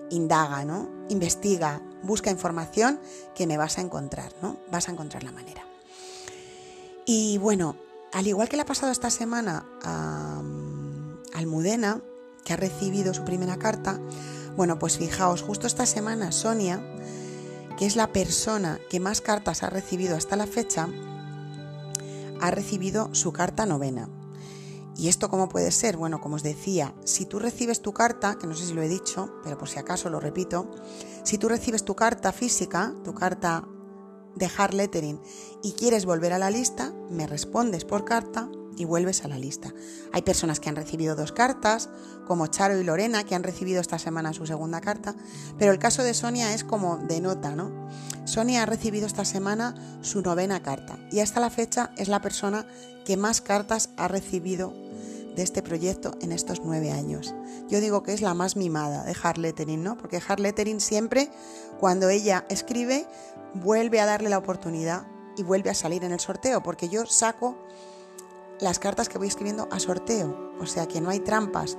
indaga, 0.09 0.65
¿no? 0.65 0.89
Investiga, 1.09 1.81
busca 2.03 2.31
información 2.31 2.99
que 3.35 3.47
me 3.47 3.57
vas 3.57 3.77
a 3.77 3.81
encontrar, 3.81 4.31
¿no? 4.41 4.57
Vas 4.71 4.89
a 4.89 4.91
encontrar 4.91 5.23
la 5.23 5.31
manera. 5.31 5.63
Y 7.05 7.37
bueno, 7.37 7.75
al 8.13 8.27
igual 8.27 8.49
que 8.49 8.57
le 8.57 8.63
ha 8.63 8.65
pasado 8.65 8.91
esta 8.91 9.09
semana 9.09 9.65
a 9.83 10.41
Almudena, 11.33 12.01
que 12.43 12.53
ha 12.53 12.57
recibido 12.57 13.13
su 13.13 13.23
primera 13.23 13.57
carta, 13.57 13.99
bueno, 14.57 14.79
pues 14.79 14.97
fijaos, 14.97 15.43
justo 15.43 15.67
esta 15.67 15.85
semana 15.85 16.31
Sonia, 16.31 16.81
que 17.77 17.85
es 17.85 17.95
la 17.95 18.11
persona 18.11 18.79
que 18.89 18.99
más 18.99 19.21
cartas 19.21 19.61
ha 19.61 19.69
recibido 19.69 20.17
hasta 20.17 20.35
la 20.35 20.47
fecha, 20.47 20.89
ha 22.41 22.49
recibido 22.49 23.13
su 23.13 23.31
carta 23.31 23.67
novena. 23.67 24.09
¿Y 24.95 25.09
esto 25.09 25.29
cómo 25.29 25.47
puede 25.47 25.69
ser? 25.69 25.95
Bueno, 25.95 26.19
como 26.19 26.37
os 26.37 26.43
decía, 26.43 26.95
si 27.05 27.27
tú 27.27 27.37
recibes 27.37 27.83
tu 27.83 27.93
carta, 27.93 28.39
que 28.39 28.47
no 28.47 28.55
sé 28.55 28.65
si 28.65 28.73
lo 28.73 28.81
he 28.81 28.89
dicho, 28.89 29.31
pero 29.43 29.59
por 29.59 29.69
si 29.69 29.77
acaso 29.77 30.09
lo 30.09 30.19
repito, 30.19 30.71
si 31.23 31.37
tú 31.37 31.49
recibes 31.49 31.85
tu 31.85 31.95
carta 31.95 32.31
física, 32.31 32.95
tu 33.03 33.13
carta 33.13 33.67
dejar 34.33 34.73
lettering 34.73 35.21
y 35.61 35.73
quieres 35.73 36.05
volver 36.05 36.33
a 36.33 36.39
la 36.39 36.49
lista, 36.49 36.95
me 37.11 37.27
respondes 37.27 37.85
por 37.85 38.05
carta 38.05 38.49
y 38.77 38.85
vuelves 38.85 39.25
a 39.25 39.27
la 39.27 39.37
lista. 39.37 39.73
Hay 40.13 40.21
personas 40.21 40.59
que 40.59 40.69
han 40.69 40.75
recibido 40.75 41.15
dos 41.15 41.31
cartas, 41.31 41.89
como 42.27 42.47
Charo 42.47 42.79
y 42.79 42.83
Lorena, 42.83 43.23
que 43.23 43.35
han 43.35 43.43
recibido 43.43 43.81
esta 43.81 43.99
semana 43.99 44.33
su 44.33 44.45
segunda 44.45 44.79
carta, 44.79 45.15
pero 45.57 45.71
el 45.71 45.79
caso 45.79 46.03
de 46.03 46.13
Sonia 46.13 46.53
es 46.53 46.63
como 46.63 46.97
de 46.97 47.19
nota, 47.19 47.55
¿no? 47.55 47.71
Sonia 48.25 48.63
ha 48.63 48.65
recibido 48.65 49.07
esta 49.07 49.25
semana 49.25 49.75
su 50.01 50.21
novena 50.21 50.61
carta 50.61 50.97
y 51.11 51.19
hasta 51.19 51.39
la 51.39 51.49
fecha 51.49 51.91
es 51.97 52.07
la 52.07 52.21
persona 52.21 52.67
que 53.05 53.17
más 53.17 53.41
cartas 53.41 53.89
ha 53.97 54.07
recibido 54.07 54.73
de 55.35 55.43
este 55.43 55.61
proyecto 55.61 56.17
en 56.21 56.31
estos 56.31 56.61
nueve 56.63 56.91
años. 56.91 57.35
Yo 57.69 57.79
digo 57.79 58.03
que 58.03 58.13
es 58.13 58.21
la 58.21 58.33
más 58.33 58.55
mimada 58.55 59.03
de 59.03 59.15
Hard 59.21 59.37
Lettering, 59.37 59.83
¿no? 59.83 59.97
Porque 59.97 60.21
Hard 60.25 60.39
Lettering 60.39 60.81
siempre, 60.81 61.29
cuando 61.79 62.09
ella 62.09 62.45
escribe, 62.49 63.05
vuelve 63.53 64.01
a 64.01 64.05
darle 64.05 64.29
la 64.29 64.39
oportunidad 64.39 65.07
y 65.37 65.43
vuelve 65.43 65.69
a 65.69 65.75
salir 65.75 66.03
en 66.03 66.11
el 66.11 66.19
sorteo, 66.19 66.63
porque 66.63 66.89
yo 66.89 67.05
saco 67.05 67.55
las 68.59 68.79
cartas 68.79 69.09
que 69.09 69.17
voy 69.17 69.27
escribiendo 69.27 69.67
a 69.71 69.79
sorteo, 69.79 70.53
o 70.59 70.65
sea 70.65 70.87
que 70.87 71.01
no 71.01 71.09
hay 71.09 71.19
trampas. 71.19 71.77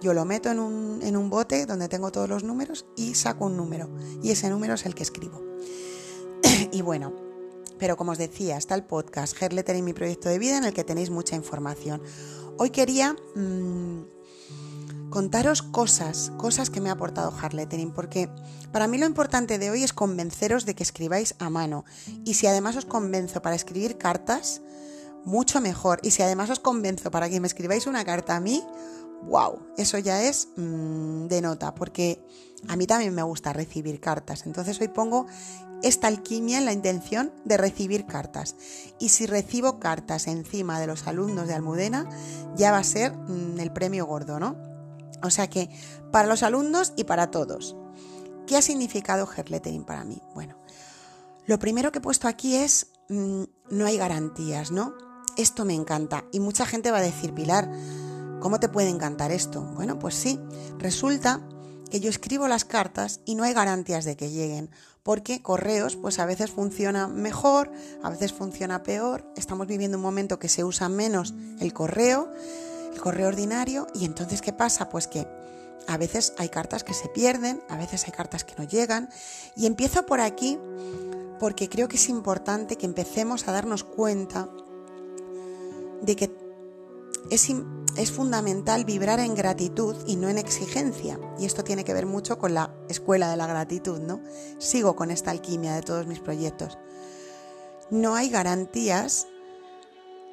Yo 0.00 0.12
lo 0.12 0.24
meto 0.24 0.50
en 0.50 0.58
un, 0.58 1.00
en 1.02 1.16
un 1.16 1.30
bote 1.30 1.66
donde 1.66 1.88
tengo 1.88 2.12
todos 2.12 2.28
los 2.28 2.44
números 2.44 2.86
y 2.96 3.14
saco 3.14 3.46
un 3.46 3.56
número, 3.56 3.88
y 4.22 4.30
ese 4.30 4.50
número 4.50 4.74
es 4.74 4.86
el 4.86 4.94
que 4.94 5.02
escribo. 5.02 5.42
y 6.72 6.82
bueno, 6.82 7.14
pero 7.78 7.96
como 7.96 8.12
os 8.12 8.18
decía, 8.18 8.56
está 8.56 8.74
el 8.74 8.84
podcast 8.84 9.40
Hair 9.40 9.52
Lettering, 9.52 9.84
mi 9.84 9.92
proyecto 9.92 10.28
de 10.28 10.38
vida, 10.38 10.58
en 10.58 10.64
el 10.64 10.74
que 10.74 10.84
tenéis 10.84 11.10
mucha 11.10 11.36
información. 11.36 12.02
Hoy 12.56 12.70
quería 12.70 13.16
mm, 13.34 15.10
contaros 15.10 15.62
cosas, 15.62 16.32
cosas 16.36 16.70
que 16.70 16.80
me 16.80 16.88
ha 16.88 16.92
aportado 16.92 17.32
Harlettering, 17.36 17.92
porque 17.92 18.28
para 18.72 18.86
mí 18.86 18.98
lo 18.98 19.06
importante 19.06 19.58
de 19.58 19.70
hoy 19.70 19.82
es 19.82 19.92
convenceros 19.92 20.66
de 20.66 20.74
que 20.74 20.82
escribáis 20.82 21.34
a 21.38 21.50
mano. 21.50 21.84
Y 22.24 22.34
si 22.34 22.46
además 22.46 22.76
os 22.76 22.84
convenzo 22.84 23.42
para 23.42 23.56
escribir 23.56 23.98
cartas, 23.98 24.60
mucho 25.24 25.60
mejor. 25.60 26.00
Y 26.02 26.10
si 26.10 26.22
además 26.22 26.50
os 26.50 26.60
convenzo 26.60 27.10
para 27.10 27.28
que 27.28 27.40
me 27.40 27.46
escribáis 27.46 27.86
una 27.86 28.04
carta 28.04 28.36
a 28.36 28.40
mí, 28.40 28.62
wow, 29.22 29.58
eso 29.76 29.98
ya 29.98 30.22
es 30.22 30.48
mm, 30.56 31.26
de 31.26 31.40
nota, 31.40 31.74
porque 31.74 32.24
a 32.68 32.76
mí 32.76 32.86
también 32.86 33.14
me 33.14 33.22
gusta 33.22 33.52
recibir 33.52 34.00
cartas. 34.00 34.46
Entonces 34.46 34.80
hoy 34.80 34.88
pongo 34.88 35.26
esta 35.82 36.08
alquimia 36.08 36.58
en 36.58 36.64
la 36.64 36.72
intención 36.72 37.32
de 37.44 37.56
recibir 37.56 38.06
cartas. 38.06 38.56
Y 38.98 39.10
si 39.10 39.26
recibo 39.26 39.78
cartas 39.78 40.26
encima 40.26 40.80
de 40.80 40.86
los 40.86 41.06
alumnos 41.06 41.46
de 41.46 41.54
Almudena, 41.54 42.08
ya 42.56 42.72
va 42.72 42.78
a 42.78 42.84
ser 42.84 43.16
mm, 43.16 43.60
el 43.60 43.72
premio 43.72 44.06
gordo, 44.06 44.38
¿no? 44.40 44.56
O 45.22 45.30
sea 45.30 45.48
que 45.48 45.70
para 46.10 46.28
los 46.28 46.42
alumnos 46.42 46.92
y 46.96 47.04
para 47.04 47.30
todos. 47.30 47.76
¿Qué 48.46 48.56
ha 48.56 48.62
significado 48.62 49.26
Herlettering 49.30 49.84
para 49.84 50.04
mí? 50.04 50.20
Bueno, 50.34 50.56
lo 51.46 51.58
primero 51.58 51.92
que 51.92 51.98
he 51.98 52.02
puesto 52.02 52.28
aquí 52.28 52.56
es 52.56 52.88
mm, 53.08 53.44
no 53.70 53.86
hay 53.86 53.96
garantías, 53.96 54.70
¿no? 54.70 54.94
Esto 55.36 55.64
me 55.64 55.74
encanta. 55.74 56.24
Y 56.32 56.40
mucha 56.40 56.66
gente 56.66 56.90
va 56.90 56.98
a 56.98 57.02
decir, 57.02 57.34
Pilar, 57.34 57.70
¿cómo 58.40 58.60
te 58.60 58.68
puede 58.68 58.88
encantar 58.88 59.32
esto? 59.32 59.62
Bueno, 59.62 59.98
pues 59.98 60.14
sí, 60.14 60.38
resulta 60.78 61.40
que 61.90 62.00
yo 62.00 62.10
escribo 62.10 62.48
las 62.48 62.64
cartas 62.64 63.20
y 63.24 63.34
no 63.34 63.44
hay 63.44 63.52
garantías 63.52 64.04
de 64.04 64.16
que 64.16 64.30
lleguen, 64.30 64.70
porque 65.02 65.42
correos 65.42 65.96
pues 65.96 66.18
a 66.18 66.26
veces 66.26 66.50
funciona 66.50 67.08
mejor, 67.08 67.70
a 68.02 68.10
veces 68.10 68.32
funciona 68.32 68.82
peor, 68.82 69.24
estamos 69.36 69.66
viviendo 69.66 69.96
un 69.96 70.02
momento 70.02 70.38
que 70.38 70.48
se 70.48 70.64
usa 70.64 70.88
menos 70.88 71.34
el 71.60 71.72
correo, 71.72 72.32
el 72.92 73.00
correo 73.00 73.28
ordinario, 73.28 73.86
y 73.94 74.06
entonces 74.06 74.40
¿qué 74.42 74.52
pasa? 74.52 74.88
Pues 74.88 75.06
que 75.06 75.28
a 75.86 75.96
veces 75.98 76.32
hay 76.38 76.48
cartas 76.48 76.84
que 76.84 76.94
se 76.94 77.08
pierden, 77.08 77.62
a 77.68 77.76
veces 77.76 78.04
hay 78.06 78.12
cartas 78.12 78.44
que 78.44 78.54
no 78.56 78.64
llegan, 78.64 79.08
y 79.56 79.66
empiezo 79.66 80.06
por 80.06 80.20
aquí 80.20 80.58
porque 81.38 81.68
creo 81.68 81.88
que 81.88 81.96
es 81.96 82.08
importante 82.08 82.76
que 82.76 82.86
empecemos 82.86 83.46
a 83.46 83.52
darnos 83.52 83.84
cuenta 83.84 84.48
de 86.02 86.16
que 86.16 86.30
es, 87.30 87.48
es 87.96 88.12
fundamental 88.12 88.84
vibrar 88.84 89.20
en 89.20 89.34
gratitud 89.34 89.96
y 90.06 90.16
no 90.16 90.28
en 90.28 90.38
exigencia. 90.38 91.18
Y 91.38 91.46
esto 91.46 91.64
tiene 91.64 91.84
que 91.84 91.94
ver 91.94 92.06
mucho 92.06 92.38
con 92.38 92.54
la 92.54 92.74
escuela 92.88 93.30
de 93.30 93.36
la 93.36 93.46
gratitud, 93.46 94.00
¿no? 94.00 94.20
Sigo 94.58 94.96
con 94.96 95.10
esta 95.10 95.30
alquimia 95.30 95.74
de 95.74 95.82
todos 95.82 96.06
mis 96.06 96.20
proyectos. 96.20 96.78
No 97.90 98.14
hay 98.14 98.30
garantías 98.30 99.26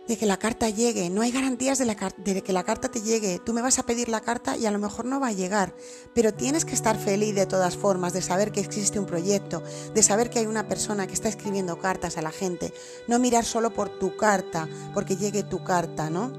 de 0.07 0.17
que 0.17 0.25
la 0.25 0.37
carta 0.37 0.69
llegue, 0.69 1.09
no 1.09 1.21
hay 1.21 1.31
garantías 1.31 1.77
de, 1.77 2.41
que 2.41 2.53
la 2.53 2.63
carta 2.63 2.89
te 2.89 3.01
llegue. 3.01 3.39
Tú 3.39 3.53
me 3.53 3.61
vas 3.61 3.79
a 3.79 3.85
pedir 3.85 4.09
la 4.09 4.21
carta 4.21 4.57
y 4.57 4.65
a 4.65 4.71
lo 4.71 4.79
mejor 4.79 5.05
no 5.05 5.19
va 5.19 5.27
a 5.27 5.33
llegar, 5.33 5.75
pero 6.13 6.33
tienes 6.33 6.65
que 6.65 6.73
estar 6.73 6.97
feliz 6.97 7.35
de 7.35 7.45
todas 7.45 7.77
formas, 7.77 8.13
de 8.13 8.21
saber 8.21 8.51
que 8.51 8.59
existe 8.59 8.99
un 8.99 9.05
proyecto, 9.05 9.63
de 9.93 10.03
saber 10.03 10.29
que 10.29 10.39
hay 10.39 10.47
una 10.47 10.67
persona 10.67 11.07
que 11.07 11.13
está 11.13 11.29
escribiendo 11.29 11.79
cartas 11.79 12.17
a 12.17 12.21
la 12.21 12.31
gente, 12.31 12.73
no 13.07 13.19
mirar 13.19 13.45
solo 13.45 13.73
por 13.73 13.89
tu 13.99 14.17
carta, 14.17 14.67
porque 14.93 15.15
llegue 15.15 15.43
tu 15.43 15.63
carta, 15.63 16.09
¿no? 16.09 16.33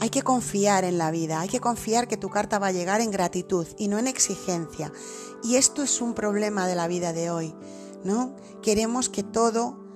Hay 0.00 0.10
que 0.10 0.22
confiar 0.22 0.84
en 0.84 0.96
la 0.96 1.10
vida, 1.10 1.40
hay 1.40 1.48
que 1.48 1.60
confiar 1.60 2.06
que 2.06 2.16
tu 2.16 2.30
carta 2.30 2.60
va 2.60 2.68
a 2.68 2.72
llegar 2.72 3.00
en 3.00 3.10
gratitud 3.10 3.66
y 3.78 3.88
no 3.88 3.98
en 3.98 4.06
exigencia. 4.06 4.92
Y 5.42 5.56
esto 5.56 5.82
es 5.82 6.00
un 6.00 6.14
problema 6.14 6.68
de 6.68 6.76
la 6.76 6.86
vida 6.86 7.12
de 7.12 7.30
hoy. 7.30 7.54
¿no? 8.04 8.34
Queremos 8.62 9.08
que 9.08 9.22
todo 9.22 9.87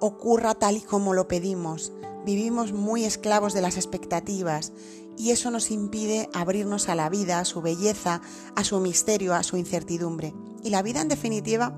ocurra 0.00 0.54
tal 0.54 0.76
y 0.76 0.80
como 0.80 1.14
lo 1.14 1.28
pedimos. 1.28 1.92
Vivimos 2.24 2.72
muy 2.72 3.04
esclavos 3.04 3.54
de 3.54 3.62
las 3.62 3.76
expectativas 3.76 4.72
y 5.16 5.30
eso 5.30 5.50
nos 5.50 5.70
impide 5.70 6.28
abrirnos 6.32 6.88
a 6.88 6.94
la 6.94 7.08
vida, 7.08 7.40
a 7.40 7.44
su 7.44 7.60
belleza, 7.60 8.20
a 8.54 8.64
su 8.64 8.78
misterio, 8.80 9.34
a 9.34 9.42
su 9.42 9.56
incertidumbre. 9.56 10.34
Y 10.62 10.70
la 10.70 10.82
vida 10.82 11.00
en 11.00 11.08
definitiva 11.08 11.74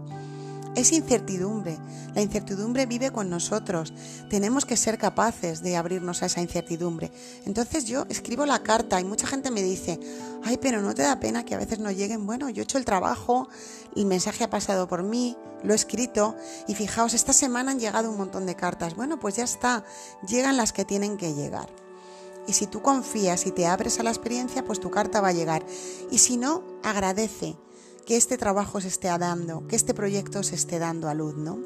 es 0.80 0.92
incertidumbre. 0.92 1.78
La 2.14 2.22
incertidumbre 2.22 2.86
vive 2.86 3.10
con 3.10 3.30
nosotros. 3.30 3.92
Tenemos 4.28 4.64
que 4.64 4.76
ser 4.76 4.98
capaces 4.98 5.62
de 5.62 5.76
abrirnos 5.76 6.22
a 6.22 6.26
esa 6.26 6.40
incertidumbre. 6.40 7.12
Entonces 7.46 7.84
yo 7.84 8.06
escribo 8.08 8.46
la 8.46 8.62
carta 8.62 9.00
y 9.00 9.04
mucha 9.04 9.26
gente 9.26 9.50
me 9.50 9.62
dice, 9.62 10.00
ay, 10.42 10.58
pero 10.60 10.82
no 10.82 10.94
te 10.94 11.02
da 11.02 11.20
pena 11.20 11.44
que 11.44 11.54
a 11.54 11.58
veces 11.58 11.78
no 11.78 11.90
lleguen. 11.90 12.26
Bueno, 12.26 12.48
yo 12.50 12.62
he 12.62 12.64
hecho 12.64 12.78
el 12.78 12.84
trabajo, 12.84 13.48
el 13.94 14.06
mensaje 14.06 14.44
ha 14.44 14.50
pasado 14.50 14.88
por 14.88 15.02
mí, 15.02 15.36
lo 15.62 15.72
he 15.72 15.76
escrito 15.76 16.36
y 16.66 16.74
fijaos, 16.74 17.14
esta 17.14 17.32
semana 17.32 17.72
han 17.72 17.80
llegado 17.80 18.10
un 18.10 18.16
montón 18.16 18.46
de 18.46 18.56
cartas. 18.56 18.96
Bueno, 18.96 19.20
pues 19.20 19.36
ya 19.36 19.44
está, 19.44 19.84
llegan 20.26 20.56
las 20.56 20.72
que 20.72 20.84
tienen 20.84 21.16
que 21.16 21.34
llegar. 21.34 21.68
Y 22.46 22.54
si 22.54 22.66
tú 22.66 22.82
confías 22.82 23.46
y 23.46 23.52
te 23.52 23.66
abres 23.66 24.00
a 24.00 24.02
la 24.02 24.10
experiencia, 24.10 24.64
pues 24.64 24.80
tu 24.80 24.90
carta 24.90 25.20
va 25.20 25.28
a 25.28 25.32
llegar. 25.32 25.64
Y 26.10 26.18
si 26.18 26.36
no, 26.36 26.64
agradece 26.82 27.56
que 28.06 28.16
este 28.16 28.38
trabajo 28.38 28.80
se 28.80 28.88
esté 28.88 29.08
dando, 29.08 29.66
que 29.66 29.76
este 29.76 29.94
proyecto 29.94 30.42
se 30.42 30.54
esté 30.54 30.78
dando 30.78 31.08
a 31.08 31.14
luz, 31.14 31.36
¿no? 31.36 31.58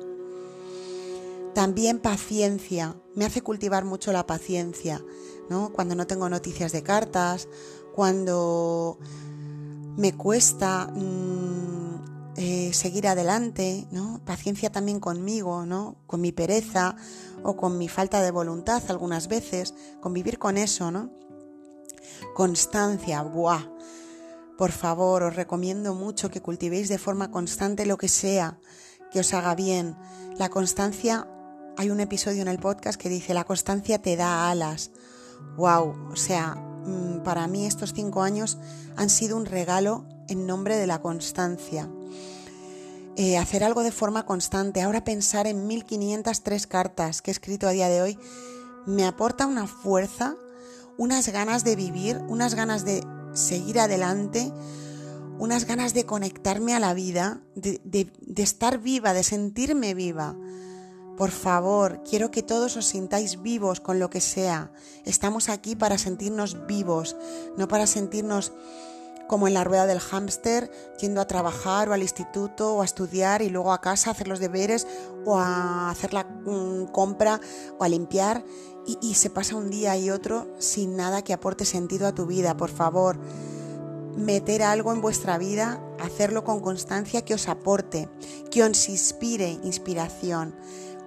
También 1.54 2.00
paciencia, 2.00 2.96
me 3.14 3.24
hace 3.24 3.40
cultivar 3.40 3.84
mucho 3.84 4.12
la 4.12 4.26
paciencia, 4.26 5.04
¿no? 5.48 5.72
Cuando 5.72 5.94
no 5.94 6.06
tengo 6.06 6.28
noticias 6.28 6.72
de 6.72 6.82
cartas, 6.82 7.48
cuando 7.94 8.98
me 9.96 10.16
cuesta 10.16 10.90
mm, 10.92 12.34
eh, 12.36 12.72
seguir 12.72 13.06
adelante, 13.06 13.86
¿no? 13.92 14.20
Paciencia 14.24 14.72
también 14.72 14.98
conmigo, 14.98 15.64
¿no? 15.64 15.96
Con 16.06 16.20
mi 16.20 16.32
pereza 16.32 16.96
o 17.44 17.56
con 17.56 17.78
mi 17.78 17.88
falta 17.88 18.20
de 18.20 18.32
voluntad 18.32 18.82
algunas 18.88 19.28
veces, 19.28 19.74
convivir 20.00 20.40
con 20.40 20.56
eso, 20.56 20.90
¿no? 20.90 21.10
Constancia, 22.34 23.22
¡buah! 23.22 23.68
Por 24.56 24.70
favor, 24.70 25.22
os 25.24 25.34
recomiendo 25.34 25.94
mucho 25.94 26.30
que 26.30 26.40
cultivéis 26.40 26.88
de 26.88 26.98
forma 26.98 27.30
constante 27.30 27.86
lo 27.86 27.98
que 27.98 28.08
sea 28.08 28.58
que 29.10 29.20
os 29.20 29.34
haga 29.34 29.54
bien. 29.54 29.96
La 30.38 30.48
constancia, 30.48 31.28
hay 31.76 31.90
un 31.90 32.00
episodio 32.00 32.42
en 32.42 32.48
el 32.48 32.58
podcast 32.58 33.00
que 33.00 33.08
dice, 33.08 33.34
la 33.34 33.44
constancia 33.44 34.00
te 34.00 34.16
da 34.16 34.50
alas. 34.50 34.90
¡Wow! 35.56 36.10
O 36.12 36.16
sea, 36.16 36.54
mm, 36.54 37.22
para 37.22 37.46
mí 37.46 37.66
estos 37.66 37.92
cinco 37.92 38.22
años 38.22 38.58
han 38.96 39.10
sido 39.10 39.36
un 39.36 39.46
regalo 39.46 40.04
en 40.28 40.46
nombre 40.46 40.76
de 40.76 40.86
la 40.86 41.00
constancia. 41.00 41.88
Eh, 43.16 43.38
hacer 43.38 43.62
algo 43.62 43.84
de 43.84 43.92
forma 43.92 44.26
constante, 44.26 44.82
ahora 44.82 45.04
pensar 45.04 45.46
en 45.46 45.68
1503 45.68 46.66
cartas 46.66 47.22
que 47.22 47.30
he 47.30 47.32
escrito 47.32 47.68
a 47.68 47.70
día 47.70 47.88
de 47.88 48.02
hoy, 48.02 48.18
me 48.86 49.06
aporta 49.06 49.46
una 49.46 49.68
fuerza, 49.68 50.34
unas 50.98 51.28
ganas 51.28 51.62
de 51.62 51.76
vivir, 51.76 52.18
unas 52.28 52.54
ganas 52.56 52.84
de 52.84 53.04
seguir 53.34 53.78
adelante, 53.80 54.52
unas 55.38 55.66
ganas 55.66 55.94
de 55.94 56.06
conectarme 56.06 56.74
a 56.74 56.80
la 56.80 56.94
vida, 56.94 57.40
de, 57.54 58.10
estar 58.36 58.78
viva, 58.78 59.12
de 59.12 59.24
sentirme 59.24 59.94
viva. 59.94 60.36
Por 61.16 61.30
favor, 61.30 62.02
quiero 62.08 62.30
que 62.30 62.42
todos 62.42 62.76
os 62.76 62.86
sintáis 62.86 63.42
vivos 63.42 63.80
con 63.80 63.98
lo 63.98 64.10
que 64.10 64.20
sea. 64.20 64.72
Estamos 65.04 65.48
aquí 65.48 65.76
para 65.76 65.98
sentirnos 65.98 66.66
vivos, 66.66 67.16
no 67.56 67.68
para 67.68 67.86
sentirnos 67.86 68.52
como 69.28 69.48
en 69.48 69.54
la 69.54 69.64
rueda 69.64 69.86
del 69.86 70.00
hámster, 70.00 70.70
yendo 71.00 71.20
a 71.20 71.26
trabajar 71.26 71.88
o 71.88 71.92
al 71.92 72.02
instituto 72.02 72.74
o 72.74 72.82
a 72.82 72.84
estudiar 72.84 73.42
y 73.42 73.48
luego 73.48 73.72
a 73.72 73.80
casa 73.80 74.10
a 74.10 74.12
hacer 74.12 74.28
los 74.28 74.38
deberes 74.38 74.86
o 75.24 75.38
a 75.38 75.90
hacer 75.90 76.12
la 76.12 76.24
mm, 76.24 76.86
compra 76.92 77.40
o 77.78 77.84
a 77.84 77.88
limpiar 77.88 78.44
y, 78.86 79.14
se 79.14 79.30
pasa 79.30 79.56
un 79.56 79.70
día 79.70 79.96
y 79.96 80.10
otro 80.10 80.46
sin 80.58 80.96
nada 80.96 81.22
que 81.22 81.32
aporte 81.32 81.64
sentido 81.64 82.06
a 82.06 82.14
tu 82.14 82.26
vida. 82.26 82.56
Por 82.56 82.70
favor, 82.70 83.18
meter 84.16 84.62
algo 84.62 84.92
en 84.92 85.00
vuestra 85.00 85.38
vida, 85.38 85.80
hacerlo 86.00 86.44
con 86.44 86.60
constancia 86.60 87.24
que 87.24 87.34
os 87.34 87.48
aporte, 87.48 88.08
que 88.50 88.62
os 88.62 88.88
inspire 88.88 89.58
inspiración. 89.62 90.54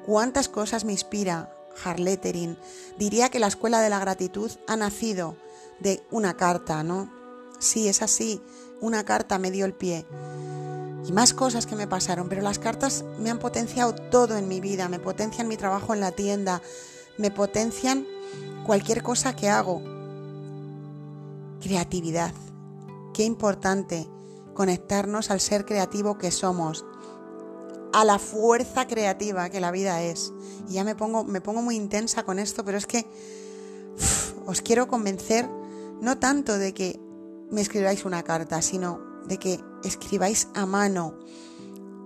¿Cuántas 0.06 0.50
cosas 0.50 0.86
me 0.86 0.94
inspira 0.94 1.54
Harlettering? 1.84 2.58
Diría 2.98 3.30
que 3.30 3.40
la 3.40 3.48
escuela 3.48 3.82
de 3.82 3.90
la 3.90 4.00
gratitud 4.00 4.52
ha 4.68 4.76
nacido 4.76 5.36
de 5.80 6.04
una 6.12 6.36
carta, 6.36 6.84
¿no? 6.84 7.12
Sí, 7.60 7.88
es 7.88 8.02
así, 8.02 8.42
una 8.82 9.04
carta 9.04 9.38
me 9.40 9.52
dio 9.52 9.66
el 9.66 9.74
pie. 9.74 10.06
Y 11.06 11.12
más 11.12 11.34
cosas 11.34 11.66
que 11.66 11.76
me 11.76 11.88
pasaron, 11.88 12.28
pero 12.28 12.42
las 12.42 12.60
cartas 12.60 13.06
me 13.20 13.30
han 13.30 13.40
potenciado 13.40 13.94
todo 13.94 14.36
en 14.38 14.48
mi 14.48 14.60
vida, 14.60 14.90
me 14.90 15.00
potencian 15.00 15.48
mi 15.48 15.56
trabajo 15.56 15.94
en 15.94 16.02
la 16.02 16.12
tienda, 16.12 16.62
me 17.18 17.32
potencian 17.32 18.06
cualquier 18.66 19.04
cosa 19.04 19.36
que 19.36 19.50
hago. 19.50 19.82
Creatividad. 21.62 22.34
Qué 23.14 23.24
importante 23.24 24.08
conectarnos 24.54 25.32
al 25.32 25.40
ser 25.40 25.66
creativo 25.66 26.18
que 26.18 26.32
somos, 26.32 26.86
a 27.94 28.04
la 28.06 28.20
fuerza 28.20 28.88
creativa 28.88 29.50
que 29.50 29.60
la 29.60 29.72
vida 29.72 30.02
es. 30.02 30.34
Y 30.68 30.74
ya 30.74 30.84
me 30.84 30.96
pongo, 30.96 31.24
me 31.24 31.42
pongo 31.42 31.62
muy 31.62 31.76
intensa 31.76 32.24
con 32.24 32.40
esto, 32.40 32.64
pero 32.64 32.78
es 32.78 32.86
que 32.86 33.08
os 34.46 34.62
quiero 34.62 34.88
convencer 34.88 35.50
no 36.02 36.18
tanto 36.18 36.58
de 36.58 36.74
que 36.74 37.00
me 37.50 37.62
escribáis 37.62 38.06
una 38.06 38.24
carta, 38.24 38.62
sino 38.62 39.00
de 39.26 39.38
que 39.38 39.60
escribáis 39.84 40.48
a 40.54 40.66
mano, 40.66 41.18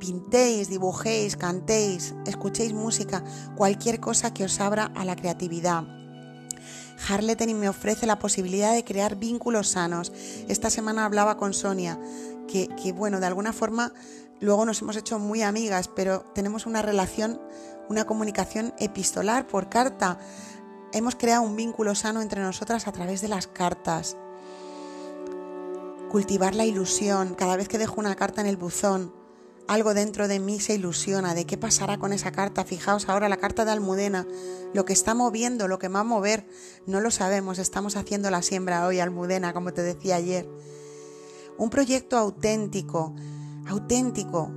pintéis, 0.01 0.67
dibujéis, 0.67 1.37
cantéis, 1.37 2.15
escuchéis 2.25 2.73
música, 2.73 3.23
cualquier 3.55 3.99
cosa 3.99 4.33
que 4.33 4.43
os 4.43 4.59
abra 4.59 4.91
a 4.95 5.05
la 5.05 5.15
creatividad. 5.15 5.83
Harletten 7.07 7.59
me 7.59 7.69
ofrece 7.69 8.07
la 8.07 8.17
posibilidad 8.17 8.73
de 8.73 8.83
crear 8.83 9.15
vínculos 9.15 9.69
sanos. 9.69 10.11
Esta 10.47 10.71
semana 10.71 11.05
hablaba 11.05 11.37
con 11.37 11.53
Sonia, 11.53 11.99
que, 12.47 12.67
que, 12.81 12.91
bueno, 12.91 13.19
de 13.19 13.27
alguna 13.27 13.53
forma 13.53 13.93
luego 14.39 14.65
nos 14.65 14.81
hemos 14.81 14.95
hecho 14.95 15.19
muy 15.19 15.43
amigas, 15.43 15.87
pero 15.87 16.21
tenemos 16.33 16.65
una 16.65 16.81
relación, 16.81 17.39
una 17.87 18.05
comunicación 18.05 18.73
epistolar 18.79 19.45
por 19.45 19.69
carta. 19.69 20.17
Hemos 20.93 21.15
creado 21.15 21.43
un 21.43 21.55
vínculo 21.55 21.93
sano 21.93 22.21
entre 22.21 22.41
nosotras 22.41 22.87
a 22.87 22.91
través 22.91 23.21
de 23.21 23.27
las 23.27 23.45
cartas. 23.45 24.17
Cultivar 26.09 26.55
la 26.55 26.65
ilusión. 26.65 27.35
Cada 27.35 27.55
vez 27.55 27.67
que 27.67 27.77
dejo 27.77 28.01
una 28.01 28.15
carta 28.15 28.41
en 28.41 28.47
el 28.47 28.57
buzón, 28.57 29.20
algo 29.67 29.93
dentro 29.93 30.27
de 30.27 30.39
mí 30.39 30.59
se 30.59 30.75
ilusiona 30.75 31.33
de 31.33 31.45
qué 31.45 31.57
pasará 31.57 31.97
con 31.97 32.13
esa 32.13 32.31
carta. 32.31 32.65
Fijaos 32.65 33.07
ahora 33.09 33.29
la 33.29 33.37
carta 33.37 33.65
de 33.65 33.71
Almudena, 33.71 34.27
lo 34.73 34.85
que 34.85 34.93
está 34.93 35.13
moviendo, 35.13 35.67
lo 35.67 35.79
que 35.79 35.87
va 35.87 36.01
a 36.01 36.03
mover, 36.03 36.47
no 36.85 36.99
lo 36.99 37.11
sabemos. 37.11 37.59
Estamos 37.59 37.95
haciendo 37.95 38.29
la 38.31 38.41
siembra 38.41 38.85
hoy, 38.85 38.99
Almudena, 38.99 39.53
como 39.53 39.73
te 39.73 39.81
decía 39.81 40.15
ayer. 40.15 40.49
Un 41.57 41.69
proyecto 41.69 42.17
auténtico, 42.17 43.15
auténtico. 43.67 44.51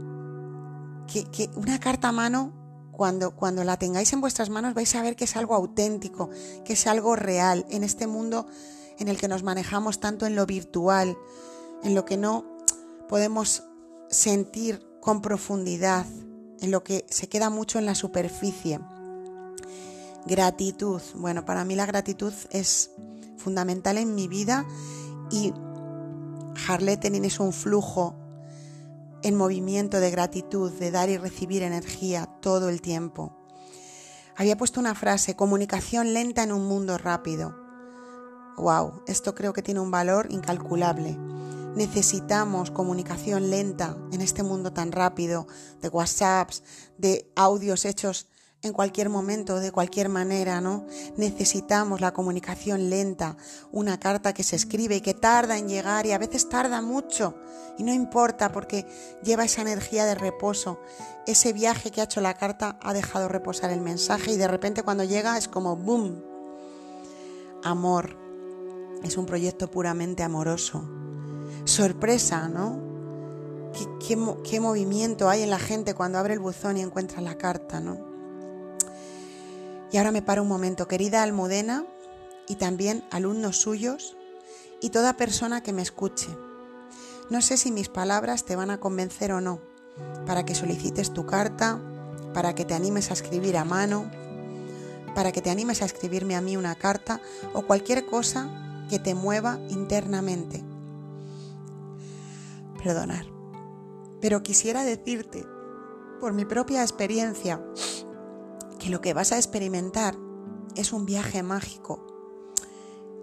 Que, 1.06 1.50
una 1.54 1.78
carta 1.78 2.08
a 2.08 2.12
mano, 2.12 2.90
cuando, 2.90 3.36
cuando 3.36 3.62
la 3.62 3.78
tengáis 3.78 4.12
en 4.12 4.20
vuestras 4.20 4.50
manos, 4.50 4.74
vais 4.74 4.94
a 4.94 5.02
ver 5.02 5.16
que 5.16 5.24
es 5.24 5.36
algo 5.36 5.54
auténtico, 5.54 6.30
que 6.64 6.72
es 6.72 6.86
algo 6.86 7.14
real 7.14 7.66
en 7.70 7.84
este 7.84 8.06
mundo 8.06 8.46
en 8.98 9.08
el 9.08 9.18
que 9.18 9.28
nos 9.28 9.42
manejamos 9.42 10.00
tanto 10.00 10.26
en 10.26 10.34
lo 10.34 10.46
virtual, 10.46 11.16
en 11.82 11.94
lo 11.94 12.04
que 12.04 12.16
no 12.16 12.44
podemos 13.08 13.64
sentir 14.08 14.93
con 15.04 15.20
profundidad, 15.20 16.06
en 16.62 16.70
lo 16.70 16.82
que 16.82 17.04
se 17.10 17.28
queda 17.28 17.50
mucho 17.50 17.78
en 17.78 17.84
la 17.84 17.94
superficie. 17.94 18.80
Gratitud. 20.24 21.02
Bueno, 21.16 21.44
para 21.44 21.62
mí 21.66 21.74
la 21.74 21.84
gratitud 21.84 22.32
es 22.48 22.90
fundamental 23.36 23.98
en 23.98 24.14
mi 24.14 24.28
vida 24.28 24.64
y 25.30 25.52
Harletening 26.66 27.26
es 27.26 27.38
un 27.38 27.52
flujo 27.52 28.16
en 29.22 29.36
movimiento 29.36 30.00
de 30.00 30.10
gratitud, 30.10 30.72
de 30.72 30.90
dar 30.90 31.10
y 31.10 31.18
recibir 31.18 31.62
energía 31.62 32.24
todo 32.40 32.70
el 32.70 32.80
tiempo. 32.80 33.36
Había 34.36 34.56
puesto 34.56 34.80
una 34.80 34.94
frase, 34.94 35.36
comunicación 35.36 36.14
lenta 36.14 36.42
en 36.44 36.52
un 36.52 36.66
mundo 36.66 36.96
rápido. 36.96 37.54
Wow, 38.56 39.02
esto 39.06 39.34
creo 39.34 39.52
que 39.52 39.62
tiene 39.62 39.80
un 39.80 39.90
valor 39.90 40.28
incalculable. 40.30 41.18
Necesitamos 41.76 42.70
comunicación 42.70 43.50
lenta 43.50 43.96
en 44.12 44.20
este 44.20 44.44
mundo 44.44 44.72
tan 44.72 44.92
rápido, 44.92 45.48
de 45.82 45.88
WhatsApps, 45.88 46.62
de 46.98 47.28
audios 47.34 47.84
hechos 47.84 48.28
en 48.62 48.72
cualquier 48.72 49.08
momento, 49.08 49.58
de 49.58 49.72
cualquier 49.72 50.08
manera, 50.08 50.60
¿no? 50.60 50.87
Necesitamos 51.16 52.00
la 52.00 52.12
comunicación 52.12 52.90
lenta, 52.90 53.37
una 53.72 53.98
carta 53.98 54.32
que 54.32 54.44
se 54.44 54.54
escribe 54.54 54.96
y 54.96 55.00
que 55.00 55.14
tarda 55.14 55.58
en 55.58 55.68
llegar 55.68 56.06
y 56.06 56.12
a 56.12 56.18
veces 56.18 56.48
tarda 56.48 56.80
mucho 56.80 57.34
y 57.76 57.82
no 57.82 57.92
importa 57.92 58.52
porque 58.52 58.87
lleva 59.24 59.44
esa 59.44 59.62
energía 59.62 60.06
de 60.06 60.14
reposo. 60.14 60.78
Ese 61.26 61.52
viaje 61.52 61.90
que 61.90 62.00
ha 62.00 62.04
hecho 62.04 62.20
la 62.20 62.34
carta 62.34 62.78
ha 62.82 62.94
dejado 62.94 63.28
reposar 63.28 63.72
el 63.72 63.80
mensaje 63.80 64.30
y 64.30 64.37
de 64.37 64.46
repente 64.46 64.84
cuando 64.84 65.02
llega 65.02 65.37
es 65.37 65.48
como 65.48 65.74
boom. 65.74 66.22
Amor. 67.64 68.16
Es 69.02 69.16
un 69.16 69.26
proyecto 69.26 69.70
puramente 69.70 70.22
amoroso 70.22 70.88
sorpresa, 71.64 72.48
¿no? 72.48 72.94
qué, 74.07 74.61
movimiento 74.61 75.29
hay 75.29 75.42
en 75.42 75.50
la 75.50 75.59
gente 75.59 75.94
cuando 75.94 76.18
abre 76.18 76.35
el 76.35 76.40
buzón 76.40 76.77
y 76.77 76.83
encuentra 76.83 77.20
la 77.20 77.37
carta, 77.37 77.81
¿no? 77.81 77.98
Y 79.90 79.96
ahora 79.96 80.12
me 80.12 80.22
paro 80.22 80.42
un 80.42 80.48
momento, 80.48 80.88
querida 80.88 81.22
Almudena 81.22 81.85
y 82.48 82.57
también 82.57 83.05
alumnos 83.11 83.59
suyos 83.59 84.16
y 84.81 84.90
toda 84.90 85.16
persona 85.16 85.62
que 85.62 85.72
me 85.72 85.83
escuche. 85.83 86.29
No 87.31 87.40
sé 87.40 87.57
si 87.57 87.70
mis 87.70 87.88
palabras 87.88 88.44
te 88.44 88.57
van 88.57 88.70
a 88.70 88.81
convencer 88.81 89.33
o 89.33 89.40
no, 89.40 89.61
para 90.27 90.44
que 90.44 90.55
solicites 90.55 91.12
tu 91.12 91.27
carta, 91.27 91.81
para 92.35 92.55
que 92.55 92.64
te 92.64 92.74
animes 92.74 93.11
a 93.11 93.14
escribir 93.14 93.57
a 93.57 93.64
mano, 93.64 94.11
para 95.14 95.33
que 95.33 95.40
te 95.40 95.50
animes 95.50 95.81
a 95.81 95.87
escribirme 95.87 96.35
a 96.35 96.40
mí 96.40 96.57
una 96.57 96.74
carta 96.74 97.20
o 97.55 97.62
cualquier 97.62 98.05
cosa 98.05 98.48
que 98.90 98.98
te 98.98 99.14
mueva 99.14 99.59
internamente. 99.70 100.73
Perdonar. 102.85 103.25
Pero 104.20 104.42
quisiera 104.42 104.85
decirte, 104.85 105.47
por 106.20 106.35
mi 106.35 106.44
propia 106.44 106.83
experiencia, 106.83 107.64
que 108.79 108.90
lo 108.90 109.01
que 109.01 109.14
vas 109.14 109.33
a 109.33 109.37
experimentar 109.37 110.16
es 110.77 110.92
un 110.92 111.07
viaje 111.07 111.42
mágico, 111.42 112.07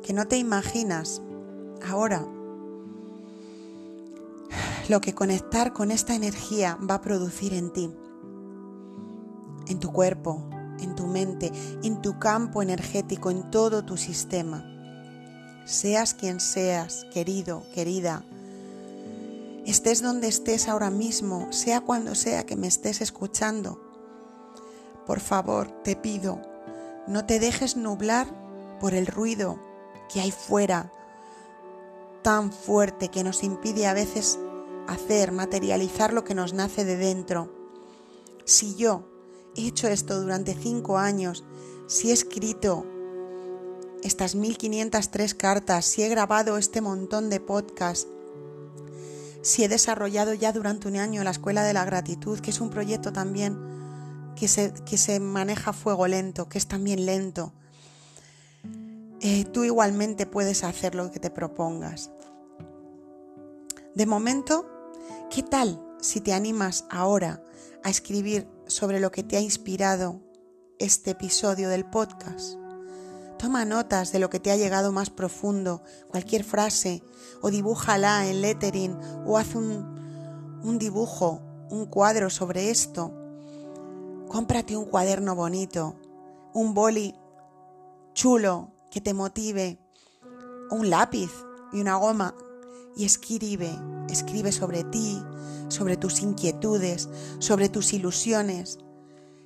que 0.04 0.14
no 0.14 0.28
te 0.28 0.38
imaginas 0.38 1.22
ahora 1.88 2.26
lo 4.90 5.00
que 5.00 5.14
conectar 5.14 5.74
con 5.74 5.92
esta 5.92 6.16
energía 6.16 6.78
va 6.78 6.96
a 6.96 7.02
producir 7.02 7.54
en 7.54 7.72
ti, 7.72 7.90
en 9.68 9.80
tu 9.80 9.92
cuerpo, 9.94 10.50
en 10.80 10.96
tu 10.96 11.06
mente, 11.06 11.52
en 11.84 12.02
tu 12.02 12.18
campo 12.18 12.62
energético, 12.62 13.30
en 13.30 13.52
todo 13.52 13.86
tu 13.86 13.96
sistema. 13.96 14.66
Seas 15.66 16.16
quien 16.16 16.40
seas, 16.40 17.06
querido, 17.14 17.64
querida, 17.74 18.26
estés 19.66 20.02
donde 20.02 20.28
estés 20.28 20.68
ahora 20.68 20.90
mismo, 20.90 21.52
sea 21.52 21.82
cuando 21.82 22.16
sea 22.16 22.46
que 22.46 22.56
me 22.56 22.68
estés 22.68 23.02
escuchando. 23.02 23.82
Por 25.06 25.20
favor, 25.20 25.70
te 25.84 25.96
pido, 25.96 26.42
no 27.08 27.26
te 27.26 27.40
dejes 27.40 27.76
nublar 27.76 28.28
por 28.80 28.94
el 28.94 29.08
ruido 29.08 29.60
que 30.12 30.22
hay 30.22 30.32
fuera, 30.32 30.92
tan 32.22 32.52
fuerte 32.52 33.10
que 33.10 33.24
nos 33.24 33.44
impide 33.44 33.88
a 33.88 33.94
veces 33.94 34.40
hacer, 34.88 35.32
materializar 35.32 36.14
lo 36.14 36.24
que 36.24 36.36
nos 36.36 36.54
nace 36.54 36.86
de 36.86 36.98
dentro. 36.98 37.54
Si 38.46 38.76
yo 38.76 39.04
he 39.56 39.68
hecho 39.68 39.88
esto 39.88 40.20
durante 40.20 40.54
cinco 40.54 40.98
años, 40.98 41.44
si 41.88 42.10
he 42.10 42.14
escrito 42.14 42.86
estas 44.04 44.36
1503 44.36 45.36
cartas, 45.36 45.86
si 45.86 46.04
he 46.04 46.10
grabado 46.10 46.58
este 46.58 46.82
montón 46.82 47.30
de 47.30 47.40
podcasts, 47.40 48.08
si 49.42 49.64
he 49.64 49.68
desarrollado 49.68 50.34
ya 50.34 50.52
durante 50.52 50.88
un 50.88 50.98
año 50.98 51.24
la 51.24 51.32
Escuela 51.32 51.64
de 51.64 51.74
la 51.74 51.86
Gratitud, 51.86 52.40
que 52.40 52.52
es 52.52 52.62
un 52.62 52.70
proyecto 52.70 53.12
también 53.12 53.58
que 54.36 54.48
se, 54.48 54.74
que 54.86 54.98
se 54.98 55.20
maneja 55.20 55.72
a 55.72 55.74
fuego 55.74 56.08
lento, 56.08 56.48
que 56.48 56.58
es 56.58 56.68
también 56.68 57.06
lento. 57.06 57.54
Eh, 59.20 59.46
tú 59.46 59.64
igualmente 59.64 60.26
puedes 60.26 60.64
hacer 60.64 60.96
lo 60.96 61.12
que 61.12 61.20
te 61.20 61.30
propongas. 61.30 62.12
De 63.94 64.06
momento, 64.06 64.66
¿qué 65.30 65.44
tal 65.44 65.80
si 66.00 66.22
te 66.22 66.34
animas 66.34 66.86
ahora 66.90 67.44
a 67.84 67.90
escribir 67.90 68.48
sobre 68.68 69.00
lo 69.00 69.12
que 69.12 69.24
te 69.24 69.38
ha 69.38 69.42
inspirado 69.42 70.22
este 70.80 71.12
episodio 71.12 71.70
del 71.70 71.86
podcast? 71.86 72.61
Toma 73.42 73.66
notas 73.66 74.12
de 74.12 74.20
lo 74.20 74.30
que 74.30 74.40
te 74.40 74.52
ha 74.52 74.56
llegado 74.56 74.92
más 74.92 75.10
profundo, 75.10 75.82
cualquier 76.10 76.44
frase, 76.44 77.02
o 77.42 77.50
dibújala 77.50 78.28
en 78.28 78.40
lettering, 78.40 78.96
o 79.26 79.36
haz 79.36 79.56
un, 79.56 80.78
dibujo, 80.78 81.42
un 81.72 81.88
cuadro 81.88 82.30
sobre 82.30 82.70
esto. 82.70 83.12
Cómprate 84.28 84.78
un 84.78 84.86
cuaderno 84.86 85.34
bonito, 85.34 85.96
un 86.54 86.76
boli 86.76 87.16
chulo 88.14 88.74
que 88.92 89.02
te 89.02 89.16
motive, 89.16 89.80
un 90.70 90.92
lápiz 90.92 91.32
y 91.74 91.82
una 91.82 91.96
goma 91.96 92.36
y 92.96 93.06
escribe, 93.06 93.72
escribe 94.08 94.52
sobre 94.52 94.84
ti, 94.84 95.20
sobre 95.68 95.98
tus 95.98 96.22
inquietudes, 96.22 97.10
sobre 97.40 97.70
tus 97.70 97.92
ilusiones. 97.94 98.78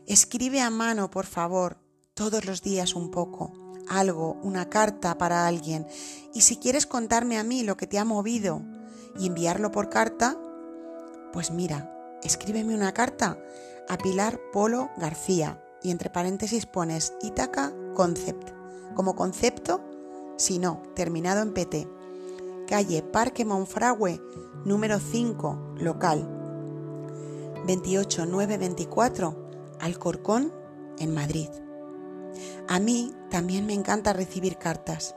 Escribe 0.05 0.60
a 0.60 0.69
mano, 0.69 1.10
por 1.10 1.25
favor, 1.25 1.77
todos 2.13 2.43
los 2.43 2.62
días 2.62 2.93
un 2.93 3.10
poco 3.10 3.64
algo, 3.89 4.37
una 4.41 4.69
carta 4.69 5.17
para 5.17 5.47
alguien. 5.47 5.87
Y 6.33 6.41
si 6.41 6.57
quieres 6.57 6.85
contarme 6.85 7.37
a 7.37 7.43
mí 7.43 7.63
lo 7.63 7.77
que 7.77 7.87
te 7.87 7.99
ha 7.99 8.05
movido 8.05 8.61
y 9.17 9.27
enviarlo 9.27 9.71
por 9.71 9.89
carta, 9.89 10.37
pues 11.33 11.51
mira, 11.51 11.91
escríbeme 12.23 12.75
una 12.75 12.93
carta 12.93 13.37
a 13.87 13.97
Pilar 13.97 14.39
Polo 14.51 14.89
García 14.97 15.61
y 15.81 15.91
entre 15.91 16.09
paréntesis 16.09 16.65
pones 16.65 17.13
Itaca 17.21 17.73
Concept. 17.93 18.51
Como 18.95 19.15
concepto, 19.15 19.81
si 20.37 20.59
no, 20.59 20.81
terminado 20.95 21.41
en 21.41 21.53
PT. 21.53 21.87
Calle 22.67 23.03
Parque 23.03 23.45
Monfragüe, 23.45 24.21
número 24.65 24.99
5, 24.99 25.75
local. 25.77 26.27
28924, 27.65 29.35
Alcorcón, 29.79 30.53
en 30.99 31.13
Madrid. 31.13 31.49
A 32.67 32.79
mí 32.79 33.13
también 33.29 33.65
me 33.65 33.73
encanta 33.73 34.13
recibir 34.13 34.57
cartas, 34.57 35.15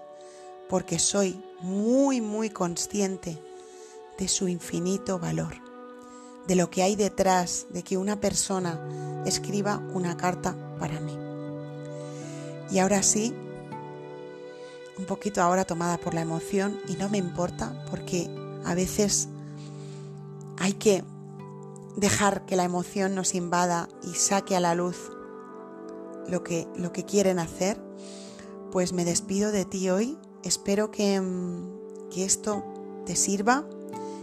porque 0.68 0.98
soy 0.98 1.42
muy, 1.60 2.20
muy 2.20 2.50
consciente 2.50 3.38
de 4.18 4.28
su 4.28 4.48
infinito 4.48 5.18
valor, 5.18 5.54
de 6.46 6.56
lo 6.56 6.70
que 6.70 6.82
hay 6.82 6.96
detrás 6.96 7.66
de 7.70 7.82
que 7.82 7.96
una 7.96 8.20
persona 8.20 9.22
escriba 9.24 9.78
una 9.92 10.16
carta 10.16 10.56
para 10.78 11.00
mí. 11.00 11.16
Y 12.70 12.78
ahora 12.80 13.02
sí, 13.02 13.34
un 14.98 15.06
poquito 15.06 15.40
ahora 15.42 15.64
tomada 15.64 15.98
por 15.98 16.14
la 16.14 16.20
emoción 16.20 16.80
y 16.88 16.94
no 16.96 17.08
me 17.08 17.18
importa 17.18 17.84
porque 17.90 18.28
a 18.64 18.74
veces 18.74 19.28
hay 20.58 20.74
que 20.74 21.04
dejar 21.96 22.44
que 22.46 22.56
la 22.56 22.64
emoción 22.64 23.14
nos 23.14 23.34
invada 23.34 23.88
y 24.02 24.14
saque 24.14 24.56
a 24.56 24.60
la 24.60 24.74
luz 24.74 25.10
lo 26.28 26.42
que, 26.42 26.68
lo 26.76 26.92
que 26.92 27.04
quieren 27.04 27.38
hacer, 27.38 27.80
pues 28.70 28.92
me 28.92 29.04
despido 29.04 29.52
de 29.52 29.64
ti 29.64 29.90
hoy. 29.90 30.18
Espero 30.42 30.90
que, 30.90 31.20
mm, 31.20 32.08
que 32.10 32.24
esto 32.24 32.64
te 33.06 33.16
sirva. 33.16 33.64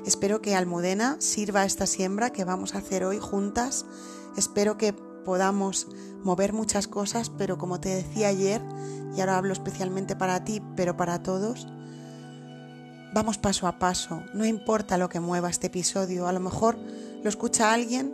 Espero 0.06 0.42
que 0.42 0.56
Almudena 0.56 1.18
sirva 1.20 1.66
esta 1.66 1.88
siembra 1.88 2.30
que 2.30 2.46
vamos 2.46 2.76
a 2.76 2.78
hacer 2.78 3.04
hoy 3.06 3.20
juntas. 3.20 3.86
Espero 4.38 4.78
que 4.78 4.94
podamos 4.94 5.88
mover 6.24 6.54
muchas 6.54 6.88
cosas, 6.88 7.30
pero 7.30 7.58
como 7.58 7.80
te 7.80 7.90
decía 7.90 8.28
ayer, 8.28 8.62
y 9.16 9.20
ahora 9.20 9.38
hablo 9.38 9.54
especialmente 9.54 10.16
para 10.16 10.44
ti, 10.44 10.62
pero 10.76 10.96
para 10.96 11.24
todos, 11.24 11.68
vamos 13.14 13.38
paso 13.38 13.68
a 13.68 13.80
paso. 13.80 14.24
No 14.34 14.46
importa 14.46 14.98
lo 14.98 15.10
que 15.10 15.20
mueva 15.20 15.50
este 15.50 15.68
episodio, 15.68 16.28
a 16.28 16.34
lo 16.34 16.40
mejor 16.40 16.78
lo 17.24 17.30
escucha 17.30 17.74
alguien 17.74 18.14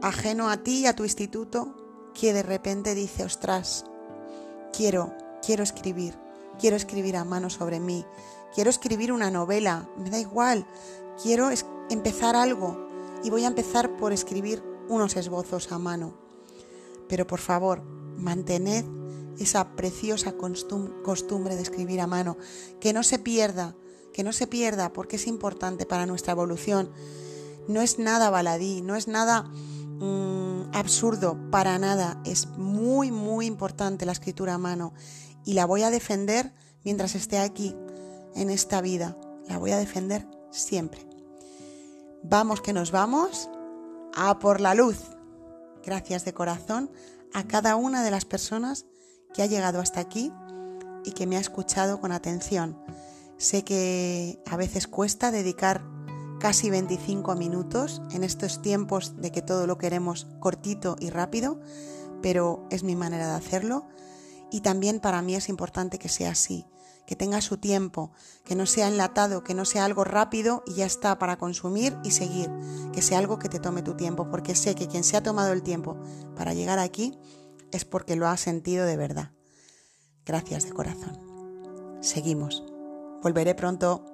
ajeno 0.00 0.48
a 0.48 0.58
ti 0.58 0.80
y 0.80 0.86
a 0.86 0.94
tu 0.94 1.04
instituto, 1.04 1.74
que 2.14 2.32
de 2.32 2.42
repente 2.42 2.94
dice, 2.94 3.24
ostras, 3.24 3.84
quiero, 4.72 5.12
quiero 5.44 5.62
escribir, 5.62 6.14
quiero 6.58 6.76
escribir 6.76 7.16
a 7.16 7.24
mano 7.24 7.50
sobre 7.50 7.80
mí, 7.80 8.04
quiero 8.54 8.70
escribir 8.70 9.12
una 9.12 9.30
novela, 9.30 9.88
me 9.98 10.10
da 10.10 10.18
igual, 10.18 10.66
quiero 11.22 11.50
empezar 11.90 12.36
algo 12.36 12.88
y 13.22 13.30
voy 13.30 13.44
a 13.44 13.48
empezar 13.48 13.96
por 13.96 14.12
escribir 14.12 14.62
unos 14.88 15.16
esbozos 15.16 15.72
a 15.72 15.78
mano. 15.78 16.14
Pero 17.08 17.26
por 17.26 17.40
favor, 17.40 17.82
mantened 18.16 18.84
esa 19.38 19.74
preciosa 19.74 20.34
costumbre 20.36 21.56
de 21.56 21.62
escribir 21.62 22.00
a 22.00 22.06
mano, 22.06 22.36
que 22.80 22.92
no 22.92 23.02
se 23.02 23.18
pierda, 23.18 23.74
que 24.12 24.22
no 24.22 24.32
se 24.32 24.46
pierda 24.46 24.92
porque 24.92 25.16
es 25.16 25.26
importante 25.26 25.86
para 25.86 26.06
nuestra 26.06 26.32
evolución. 26.32 26.92
No 27.66 27.82
es 27.82 27.98
nada 27.98 28.30
baladí, 28.30 28.80
no 28.80 28.94
es 28.94 29.08
nada 29.08 29.50
Mm, 30.00 30.74
absurdo, 30.74 31.38
para 31.50 31.78
nada. 31.78 32.20
Es 32.24 32.46
muy, 32.58 33.10
muy 33.10 33.46
importante 33.46 34.06
la 34.06 34.12
escritura 34.12 34.54
a 34.54 34.58
mano 34.58 34.92
y 35.44 35.54
la 35.54 35.66
voy 35.66 35.82
a 35.82 35.90
defender 35.90 36.52
mientras 36.84 37.14
esté 37.14 37.38
aquí, 37.38 37.74
en 38.34 38.50
esta 38.50 38.80
vida. 38.80 39.16
La 39.48 39.58
voy 39.58 39.72
a 39.72 39.78
defender 39.78 40.26
siempre. 40.50 41.06
Vamos 42.22 42.60
que 42.60 42.72
nos 42.72 42.90
vamos 42.90 43.48
a 44.14 44.38
por 44.38 44.60
la 44.60 44.74
luz. 44.74 44.98
Gracias 45.84 46.24
de 46.24 46.32
corazón 46.32 46.90
a 47.32 47.44
cada 47.44 47.76
una 47.76 48.02
de 48.02 48.10
las 48.10 48.24
personas 48.24 48.86
que 49.34 49.42
ha 49.42 49.46
llegado 49.46 49.80
hasta 49.80 50.00
aquí 50.00 50.32
y 51.04 51.12
que 51.12 51.26
me 51.26 51.36
ha 51.36 51.40
escuchado 51.40 52.00
con 52.00 52.12
atención. 52.12 52.78
Sé 53.36 53.64
que 53.64 54.42
a 54.46 54.56
veces 54.56 54.86
cuesta 54.86 55.30
dedicar 55.30 55.82
casi 56.44 56.68
25 56.68 57.36
minutos 57.36 58.02
en 58.10 58.22
estos 58.22 58.60
tiempos 58.60 59.16
de 59.16 59.32
que 59.32 59.40
todo 59.40 59.66
lo 59.66 59.78
queremos 59.78 60.26
cortito 60.40 60.94
y 61.00 61.08
rápido, 61.08 61.58
pero 62.20 62.66
es 62.70 62.82
mi 62.82 62.96
manera 62.96 63.28
de 63.28 63.32
hacerlo. 63.32 63.86
Y 64.52 64.60
también 64.60 65.00
para 65.00 65.22
mí 65.22 65.34
es 65.34 65.48
importante 65.48 65.98
que 65.98 66.10
sea 66.10 66.32
así, 66.32 66.66
que 67.06 67.16
tenga 67.16 67.40
su 67.40 67.56
tiempo, 67.56 68.12
que 68.44 68.56
no 68.56 68.66
sea 68.66 68.88
enlatado, 68.88 69.42
que 69.42 69.54
no 69.54 69.64
sea 69.64 69.86
algo 69.86 70.04
rápido 70.04 70.62
y 70.66 70.74
ya 70.74 70.84
está 70.84 71.18
para 71.18 71.38
consumir 71.38 71.96
y 72.04 72.10
seguir, 72.10 72.50
que 72.92 73.00
sea 73.00 73.20
algo 73.20 73.38
que 73.38 73.48
te 73.48 73.58
tome 73.58 73.80
tu 73.80 73.94
tiempo, 73.96 74.28
porque 74.28 74.54
sé 74.54 74.74
que 74.74 74.86
quien 74.86 75.02
se 75.02 75.16
ha 75.16 75.22
tomado 75.22 75.50
el 75.54 75.62
tiempo 75.62 75.96
para 76.36 76.52
llegar 76.52 76.78
aquí 76.78 77.18
es 77.72 77.86
porque 77.86 78.16
lo 78.16 78.28
ha 78.28 78.36
sentido 78.36 78.84
de 78.84 78.98
verdad. 78.98 79.32
Gracias 80.26 80.66
de 80.66 80.74
corazón. 80.74 81.98
Seguimos. 82.02 82.62
Volveré 83.22 83.54
pronto. 83.54 84.13